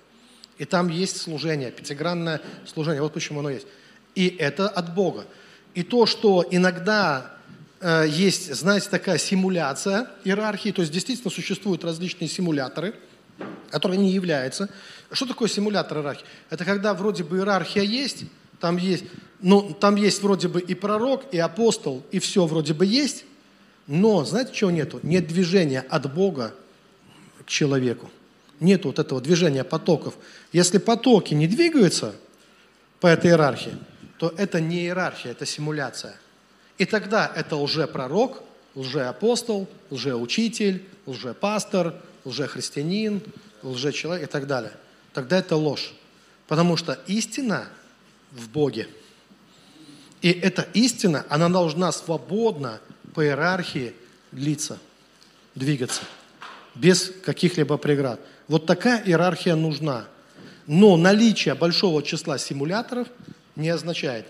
[0.58, 3.01] И там есть служение, пятигранное служение.
[3.01, 3.68] Вот почему оно есть.
[4.16, 5.26] И это от Бога.
[5.76, 7.34] И то, что иногда
[7.82, 12.95] э, есть, знаете, такая симуляция иерархии, то есть действительно существуют различные симуляторы,
[13.69, 14.69] которые не являются.
[15.11, 16.26] Что такое симулятор иерархии?
[16.49, 18.23] Это когда вроде бы иерархия есть,
[18.61, 19.03] там есть,
[19.41, 23.26] ну, там есть вроде бы и пророк, и апостол, и все вроде бы есть,
[23.86, 25.01] но, знаете, чего нету?
[25.03, 26.55] Нет движения от Бога
[27.45, 28.09] к человеку.
[28.61, 30.15] Нет вот этого движения потоков.
[30.53, 32.15] Если потоки не двигаются
[33.01, 33.73] по этой иерархии,
[34.18, 36.16] то это не иерархия, это симуляция.
[36.78, 38.43] И тогда это лжепророк,
[38.76, 41.95] лжеапостол, лжеучитель, лжепастор,
[42.26, 43.22] лжехристианин,
[43.63, 44.74] лжечеловек и так далее.
[45.13, 45.93] Тогда это ложь.
[46.47, 47.68] Потому что истина
[48.32, 48.88] в Боге.
[50.22, 52.80] И эта истина, она должна свободно
[53.13, 53.93] по иерархии
[54.32, 54.80] длиться,
[55.55, 56.01] двигаться,
[56.74, 58.20] без каких-либо преград.
[58.47, 60.05] Вот такая иерархия нужна.
[60.68, 63.07] Но наличие большого числа симуляторов
[63.56, 64.26] не означает,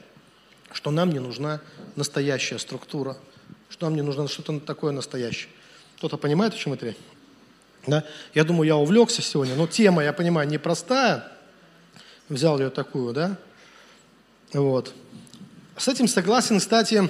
[0.71, 1.61] что нам не нужна
[1.95, 3.17] настоящая структура,
[3.69, 5.49] что нам не нужно что-то такое настоящее.
[5.97, 6.97] Кто-то понимает, о чем это речь?
[7.87, 8.03] Да?
[8.33, 11.31] Я думаю, я увлекся сегодня, но тема, я понимаю, непростая.
[12.29, 13.37] Взял ее такую, да?
[14.53, 14.93] Вот.
[15.77, 17.09] С этим согласен, кстати,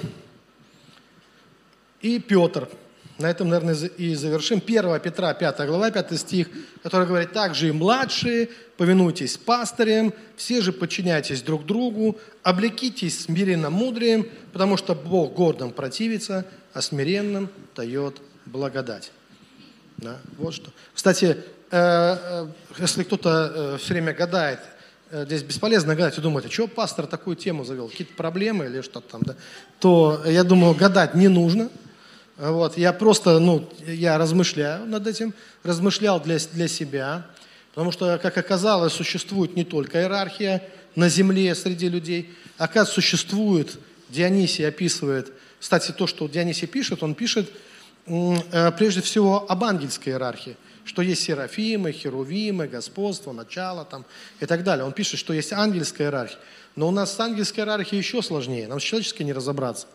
[2.00, 2.68] и Петр.
[3.18, 4.62] На этом, наверное, и завершим.
[4.64, 6.48] 1 Петра, 5 глава, 5 стих,
[6.82, 14.28] который говорит, «Также и младшие, повинуйтесь пастырям, все же подчиняйтесь друг другу, облекитесь смиренно мудрием,
[14.52, 16.44] потому что Бог гордым противится,
[16.74, 19.12] а смиренным дает благодать».
[19.96, 20.70] Да, вот что.
[20.92, 21.38] Кстати,
[21.70, 22.46] э, э,
[22.78, 24.60] если кто-то э, все время гадает,
[25.10, 29.08] здесь бесполезно гадать и думать, а что пастор такую тему завел, какие-то проблемы или что-то
[29.12, 29.36] там, да,
[29.78, 31.70] то я думаю, гадать не нужно–
[32.38, 37.26] вот, я просто, ну, я размышляю над этим, размышлял для, для себя,
[37.70, 40.62] потому что, как оказалось, существует не только иерархия,
[40.96, 42.34] на земле среди людей.
[42.58, 43.78] Оказывается, существует,
[44.08, 47.50] Дионисий описывает, кстати, то, что Дионисий пишет, он пишет
[48.06, 54.04] э, прежде всего об ангельской иерархии, что есть серафимы, херувимы, господство, начало там
[54.40, 54.84] и так далее.
[54.84, 56.38] Он пишет, что есть ангельская иерархия.
[56.76, 59.86] Но у нас с ангельской иерархией еще сложнее, нам с человеческой не разобраться.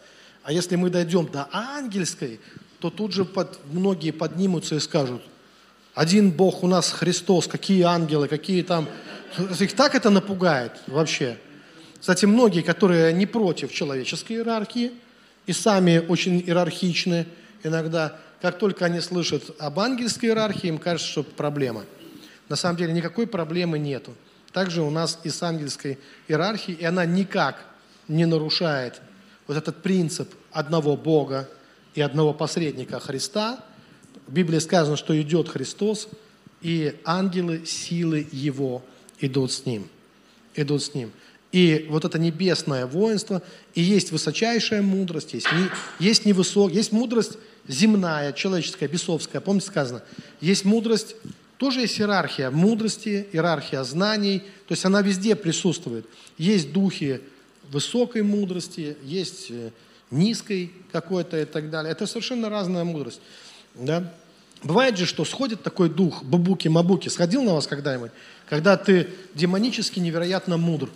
[0.43, 2.39] А если мы дойдем до ангельской,
[2.79, 5.21] то тут же под, многие поднимутся и скажут,
[5.93, 8.87] один Бог у нас Христос, какие ангелы, какие там...
[9.59, 11.37] Их так это напугает вообще.
[11.99, 14.91] Кстати, многие, которые не против человеческой иерархии
[15.45, 17.27] и сами очень иерархичны
[17.63, 21.85] иногда, как только они слышат об ангельской иерархии, им кажется, что проблема.
[22.49, 24.15] На самом деле никакой проблемы нету.
[24.51, 27.63] Также у нас и с ангельской иерархией, и она никак
[28.07, 29.01] не нарушает
[29.51, 31.49] вот этот принцип одного Бога
[31.93, 33.61] и одного посредника Христа.
[34.25, 36.07] В Библии сказано, что идет Христос,
[36.61, 38.81] и ангелы, силы Его
[39.19, 39.89] идут с Ним.
[40.55, 41.11] Идут с Ним.
[41.51, 43.41] И вот это небесное воинство,
[43.75, 45.65] и есть высочайшая мудрость, есть, не,
[45.99, 47.37] есть невысок, есть мудрость
[47.67, 49.41] земная, человеческая, бесовская.
[49.41, 50.01] Помните сказано?
[50.39, 51.17] Есть мудрость,
[51.57, 56.05] тоже есть иерархия мудрости, иерархия знаний, то есть она везде присутствует.
[56.37, 57.19] Есть духи
[57.71, 59.71] высокой мудрости, есть э,
[60.11, 61.91] низкой какой-то и так далее.
[61.91, 63.21] Это совершенно разная мудрость.
[63.75, 64.13] Да?
[64.61, 68.11] Бывает же, что сходит такой дух, бабуки-мабуки, сходил на вас когда-нибудь,
[68.47, 70.89] когда ты демонически невероятно мудр.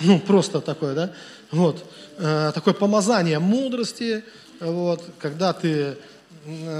[0.00, 1.12] Ну, просто такое, да?
[1.50, 1.84] Вот.
[2.16, 4.24] Э, такое помазание мудрости,
[4.60, 5.96] вот, когда ты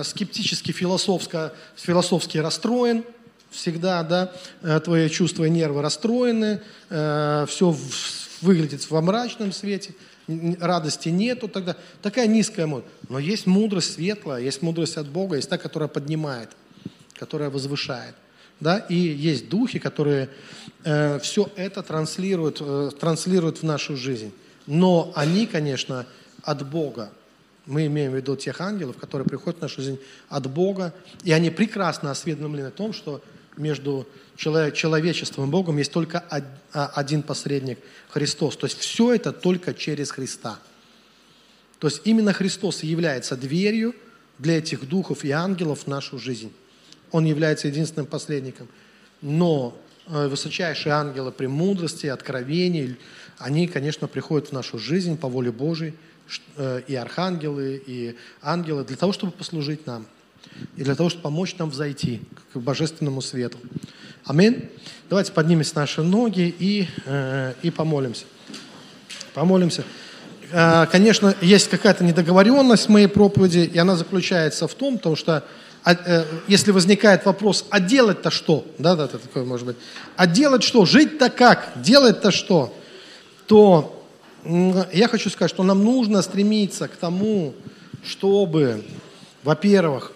[0.05, 3.05] скептически, философско, философски расстроен,
[3.51, 4.33] всегда, да,
[4.63, 9.95] э, твои чувства и нервы расстроены, э, все в, выглядит во мрачном свете,
[10.61, 11.77] радости нету тогда.
[12.03, 12.95] Такая низкая мудрость.
[13.09, 16.51] Но есть мудрость светлая, есть мудрость от Бога, есть та, которая поднимает,
[17.15, 18.15] которая возвышает.
[18.61, 18.79] Да?
[18.79, 20.29] И есть духи, которые
[20.85, 24.33] э, все это транслируют, э, транслируют в нашу жизнь.
[24.67, 26.07] Но они, конечно,
[26.43, 27.11] от Бога.
[27.67, 29.99] Мы имеем в виду тех ангелов, которые приходят в нашу жизнь
[30.29, 33.23] от Бога, и они прекрасно осведомлены о том, что
[33.57, 36.25] между человечеством и Богом есть только
[36.73, 37.79] а, один посредник–
[38.11, 38.57] Христос.
[38.57, 40.59] То есть все это только через Христа.
[41.79, 43.95] То есть именно Христос является дверью
[44.39, 46.53] для этих духов и ангелов в нашу жизнь.
[47.11, 48.69] Он является единственным посредником.
[49.23, 49.77] Но
[50.07, 52.97] э, высочайшие ангелы премудрости, откровений,
[53.39, 55.95] они, конечно, приходят в нашу жизнь по воле Божьей,
[56.57, 60.07] э, и архангелы, и ангелы, для того, чтобы послужить нам,
[60.77, 62.21] и для того, чтобы помочь нам взойти
[62.53, 63.59] к божественному свету.
[64.25, 64.69] Аминь.
[65.09, 68.25] Давайте поднимемся наши ноги и, э, и помолимся.
[69.35, 69.85] Помолимся.
[70.91, 75.45] Конечно, есть какая-то недоговоренность в моей проповеди, и она заключается в том, потому что
[75.83, 78.67] а, э, если возникает вопрос, а делать-то что?
[78.79, 79.77] Да, да, такое может быть.
[80.17, 80.85] А делать что?
[80.85, 81.73] Жить-то как?
[81.77, 82.77] Делать-то что?
[83.47, 83.97] То
[84.93, 87.55] я хочу сказать, что нам нужно стремиться к тому,
[88.05, 88.85] чтобы,
[89.43, 90.13] во-первых,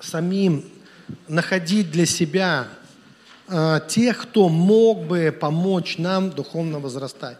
[0.00, 0.64] самим
[1.28, 2.68] находить для себя
[3.48, 7.38] э, тех, кто мог бы помочь нам духовно возрастать.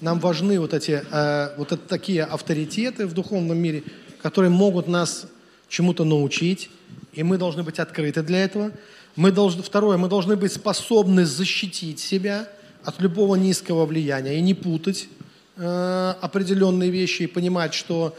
[0.00, 3.82] Нам важны вот эти э, вот это, такие авторитеты в духовном мире,
[4.22, 5.26] которые могут нас
[5.68, 6.70] чему-то научить,
[7.12, 8.70] и мы должны быть открыты для этого.
[9.16, 12.48] Мы должны, второе, мы должны быть способны защитить себя
[12.84, 15.08] от любого низкого влияния и не путать
[15.56, 18.16] э, определенные вещи и понимать, что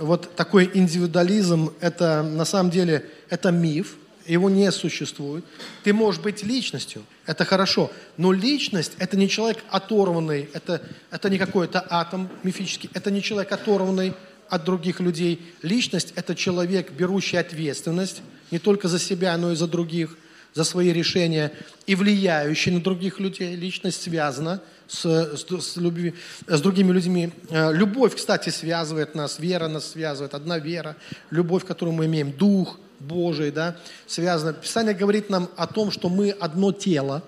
[0.00, 5.44] вот такой индивидуализм– это на самом деле это миф, его не существует.
[5.82, 11.38] Ты можешь быть личностью, это хорошо, но личность– это не человек оторванный, это, это не
[11.38, 14.14] какой-то атом мифический, это не человек оторванный
[14.48, 15.40] от других людей.
[15.62, 20.16] Личность– это человек, берущий ответственность не только за себя, но и за других,
[20.54, 21.52] за свои решения
[21.86, 23.56] и влияющий на других людей.
[23.56, 26.14] Личность связана с, с, с, любви,
[26.46, 27.32] с другими людьми.
[27.50, 30.96] Э, любовь, кстати, связывает нас, вера нас связывает, одна вера,
[31.30, 33.76] любовь, которую мы имеем, дух Божий, да,
[34.06, 34.52] связано.
[34.52, 37.22] Писание говорит нам о том, что мы одно тело,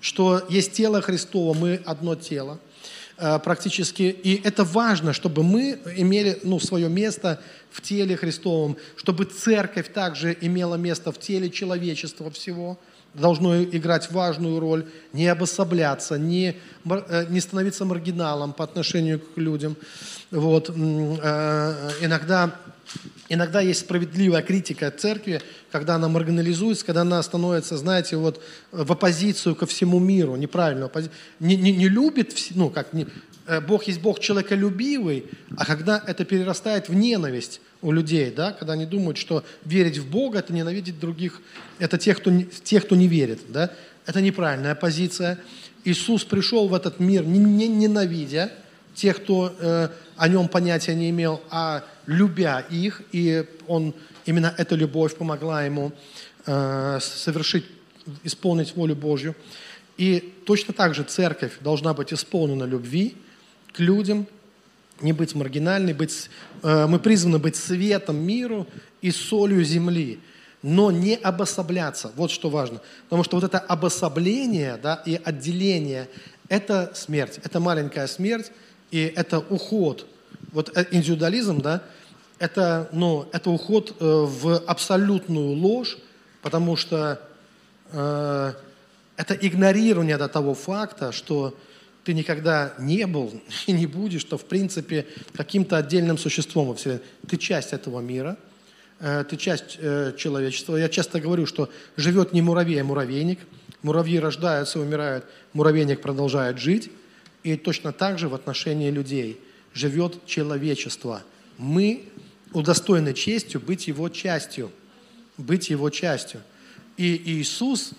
[0.00, 2.58] что есть тело Христово, мы одно тело
[3.44, 4.02] практически.
[4.02, 7.40] И это важно, чтобы мы имели ну, свое место
[7.70, 12.78] в теле Христовом, чтобы церковь также имела место в теле человечества всего–
[13.14, 19.76] должно играть важную роль, не обособляться, не, э, не становиться маргиналом по отношению к людям.
[20.30, 20.70] Вот.
[20.70, 22.54] Э, иногда,
[23.28, 25.42] иногда есть справедливая критика церкви,
[25.72, 28.40] когда она маргинализуется, когда она становится, знаете, вот
[28.70, 30.90] в оппозицию ко всему миру, неправильно,
[31.40, 33.06] не, не, не любит, ну как, не,
[33.46, 38.74] э, Бог есть Бог человеколюбивый, а когда это перерастает в ненависть, у людей, да, когда
[38.74, 41.40] они думают, что верить в Бога– это ненавидеть других,
[41.78, 42.30] это тех, кто,
[42.64, 43.40] тех, кто не верит.
[43.48, 43.70] Да?
[44.06, 45.38] Это неправильная позиция.
[45.84, 48.52] Иисус пришел в этот мир не ненавидя
[48.94, 53.94] тех, кто э, о нем понятия не имел, а любя их, и он,
[54.26, 55.92] именно эта любовь помогла ему
[56.46, 57.64] э, совершить,
[58.24, 59.34] исполнить волю Божью.
[59.96, 63.16] И точно так же церковь должна быть исполнена любви
[63.72, 64.26] к людям,
[65.02, 66.30] не быть маргинальной, быть,
[66.62, 68.66] э, мы призваны быть светом миру
[69.02, 70.20] и солью земли,
[70.62, 72.12] но не обособляться.
[72.16, 72.80] Вот что важно.
[73.04, 76.08] Потому что вот это обособление да, и отделение–
[76.48, 78.50] это смерть, это маленькая смерть,
[78.90, 80.06] и это уход.
[80.52, 81.82] Вот э, индивидуализм, да,
[82.40, 85.98] это, ну, это уход э, в абсолютную ложь,
[86.42, 87.20] потому что
[87.92, 88.52] э,
[89.16, 91.54] это игнорирование до того факта, что
[92.04, 97.02] ты никогда не был и не будешь, что в принципе каким-то отдельным существом во Вселенной.
[97.28, 98.36] Ты часть этого мира,
[99.00, 100.76] э, ты часть э, человечества.
[100.76, 103.40] Я часто говорю, что живет не муравей, а муравейник.
[103.82, 106.90] Муравьи рождаются, умирают, муравейник продолжает жить.
[107.42, 109.40] И точно так же в отношении людей
[109.72, 111.22] живет человечество.
[111.56, 112.04] Мы
[112.52, 114.70] удостоены честью быть его частью.
[115.38, 116.42] Быть его частью.
[116.98, 117.92] И Иисус,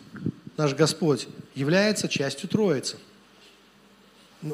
[0.58, 2.98] наш Господь, является частью Троицы.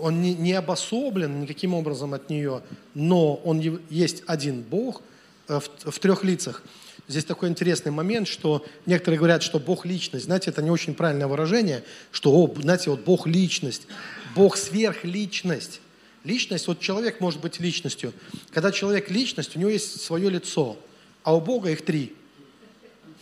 [0.02, 2.62] Он не, не обособлен никаким образом от нее,
[2.94, 3.60] но он
[3.90, 5.02] есть один Бог
[5.48, 6.64] э, в, в трех лицах.
[7.08, 10.26] Здесь такой интересный момент, что некоторые говорят, что Бог– личность.
[10.26, 13.88] Знаете, это не очень правильное выражение, что, о, знаете, вот Бог– личность.
[14.36, 15.80] Бог– сверхличность.
[16.26, 18.12] Личность, вот человек может быть личностью.
[18.52, 20.78] Когда человек– личность, у него есть свое лицо,
[21.24, 22.14] а у Бога их три.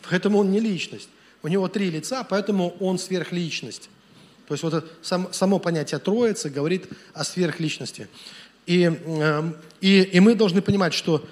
[0.09, 1.09] Поэтому он не личность.
[1.43, 3.89] У него три лица, поэтому он сверхличность.
[4.47, 4.85] То есть вот
[5.31, 8.07] само понятие Троицы говорит о сверхличности.
[8.65, 11.25] И, эм, и, и мы должны понимать, что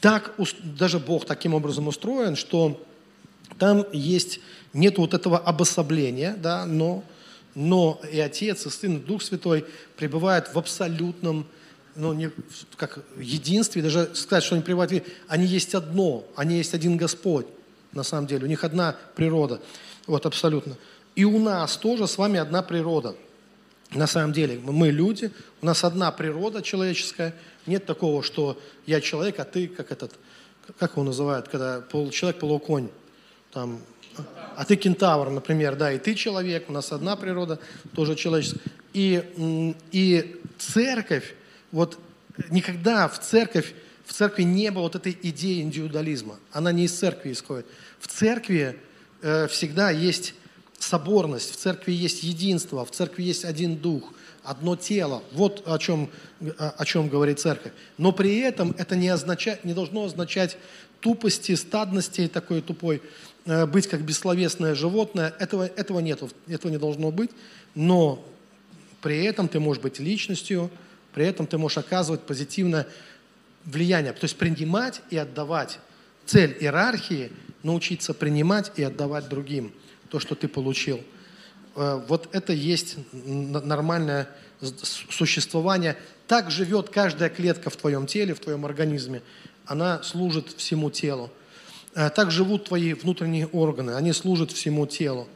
[0.00, 2.82] так, даже Бог таким образом устроен, что
[3.58, 4.40] там есть,
[4.72, 7.02] нет вот этого обособления, да, но,
[7.54, 9.64] но и Отец, и Сын, и Дух Святой
[9.96, 11.46] пребывают в абсолютном,
[11.96, 12.30] ну, не,
[12.76, 17.46] как единстве, даже сказать, что они пребывают, они есть одно, они есть один Господь,
[17.92, 19.60] на самом деле, у них одна природа,
[20.06, 20.76] вот абсолютно.
[21.18, 23.16] И у нас тоже с вами одна природа.
[23.90, 27.34] На самом деле, мы люди, у нас одна природа человеческая.
[27.66, 28.56] Нет такого, что
[28.86, 30.12] я человек, а ты как этот,
[30.78, 32.88] как его называют, когда человек полуконь,
[33.52, 33.80] там,
[34.54, 37.58] а ты кентавр, например, да, и ты человек, у нас одна природа,
[37.96, 38.60] тоже человеческая.
[38.92, 41.34] И, и церковь,
[41.72, 41.98] вот
[42.48, 43.74] никогда в церковь,
[44.06, 46.38] в церкви не было вот этой идеи индивидуализма.
[46.52, 47.66] Она не из церкви исходит.
[47.98, 48.78] В церкви
[49.20, 50.34] э, всегда есть
[50.78, 54.12] соборность, в церкви есть единство, в церкви есть один дух,
[54.42, 55.22] одно тело.
[55.32, 56.08] Вот о чем,
[56.56, 57.72] о чем говорит церковь.
[57.98, 60.56] Но при этом это не, означает, не должно означать
[61.00, 63.02] тупости, стадности такой тупой,
[63.44, 65.34] э, быть как бессловесное животное.
[65.38, 67.30] Этого, этого нет, этого не должно быть.
[67.74, 68.24] Но
[69.02, 70.70] при этом ты можешь быть личностью,
[71.12, 72.86] при этом ты можешь оказывать позитивное
[73.64, 74.12] влияние.
[74.12, 75.78] То есть принимать и отдавать.
[76.24, 79.72] Цель иерархии– научиться принимать и отдавать другим–
[80.10, 81.00] то, что ты получил.
[81.76, 84.28] Э, вот это есть нормальное
[84.60, 85.96] существование.
[86.26, 89.22] Так живет каждая клетка в твоем теле, в твоем организме.
[89.66, 91.30] Она служит всему телу.
[91.94, 95.28] Э, так живут твои внутренние органы, они служат всему телу.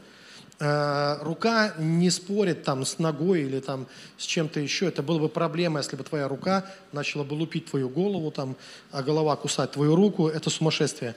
[0.58, 4.86] Э, рука не спорит там с ногой или там с чем-то еще.
[4.86, 8.56] Это было бы проблема, если бы твоя рука начала бы лупить твою голову, там,
[8.90, 10.28] а голова кусать твою руку.
[10.28, 11.14] Это сумасшествие.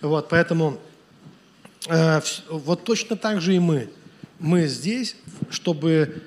[0.00, 0.78] Вот, поэтому
[1.88, 3.88] вот точно так же и мы.
[4.38, 5.16] Мы здесь,
[5.50, 6.22] чтобы...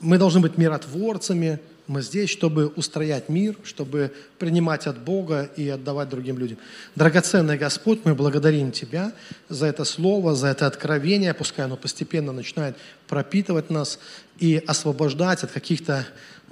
[0.00, 6.10] Мы должны быть миротворцами, мы здесь, чтобы устроять мир, чтобы принимать от Бога и отдавать
[6.10, 6.58] другим людям.
[6.94, 9.12] Драгоценный Господь, мы благодарим Тебя
[9.48, 11.32] за это слово, за это откровение.
[11.32, 12.76] Пускай оно постепенно начинает
[13.06, 13.98] пропитывать нас
[14.38, 16.06] и освобождать от каких-то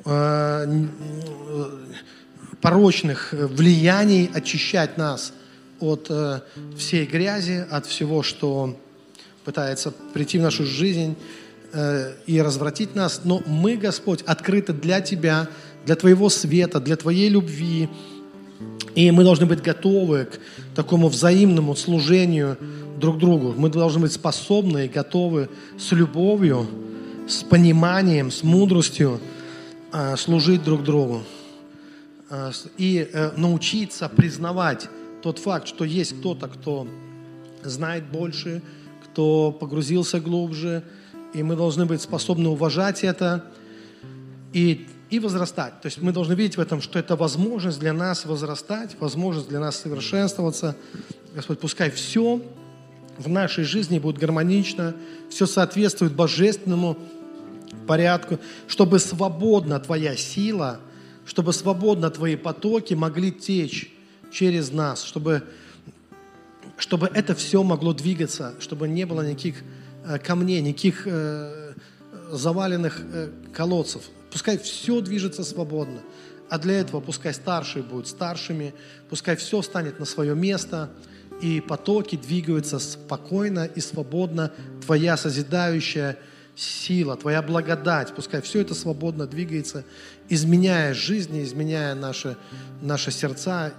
[0.04, 0.86] э,
[2.60, 5.32] порочных влияний, очищать нас–
[5.82, 6.40] от э,
[6.76, 8.76] всей грязи, от всего, что
[9.44, 11.16] пытается прийти в нашу жизнь
[11.72, 13.22] э, и развратить нас.
[13.24, 15.48] Но мы, Господь, открыты для Тебя,
[15.84, 17.88] для Твоего света, для Твоей любви.
[18.94, 20.38] И мы должны быть готовы к
[20.74, 22.56] такому взаимному служению
[22.98, 23.54] друг другу.
[23.56, 25.48] Мы должны быть способны и готовы
[25.78, 26.66] с любовью,
[27.26, 29.20] с пониманием, с мудростью
[29.92, 31.22] э, служить друг другу.
[32.30, 34.88] Э, и э, научиться признавать
[35.22, 36.86] тот факт, что есть кто-то, кто
[37.62, 38.62] знает больше,
[39.04, 40.82] кто погрузился глубже,
[41.32, 43.44] и мы должны быть способны уважать это
[44.52, 45.80] и, и возрастать.
[45.80, 49.60] То есть мы должны видеть в этом, что это возможность для нас возрастать, возможность для
[49.60, 50.76] нас совершенствоваться.
[51.34, 52.42] Господь, пускай все
[53.16, 54.94] в нашей жизни будет гармонично,
[55.30, 56.96] все соответствует божественному
[57.86, 60.80] порядку, чтобы свободно твоя сила,
[61.24, 63.92] чтобы свободно твои потоки могли течь
[64.32, 65.44] через нас, чтобы,
[66.78, 69.56] чтобы это все могло двигаться, чтобы не было никаких
[70.04, 71.74] э, камней, никаких э,
[72.30, 74.02] заваленных э, колодцев.
[74.32, 76.00] Пускай все движется свободно.
[76.48, 78.74] А для этого пускай старшие будут старшими,
[79.08, 80.90] пускай все станет на свое место,
[81.40, 84.52] и потоки двигаются спокойно и свободно.
[84.84, 86.18] Твоя созидающая
[86.54, 89.84] сила, Твоя благодать, пускай все это свободно двигается,
[90.28, 92.36] изменяя жизни, изменяя наши,
[92.80, 93.72] наши сердца,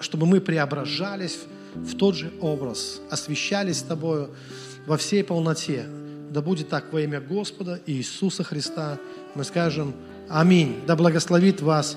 [0.00, 1.40] чтобы мы преображались
[1.74, 4.30] в тот же образ, освещались Тобою
[4.86, 5.84] во всей полноте.
[6.30, 8.98] Да будет так во имя Господа Иисуса Христа.
[9.34, 9.94] Мы скажем
[10.28, 10.80] Аминь.
[10.86, 11.96] Да благословит вас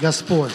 [0.00, 0.52] Господь.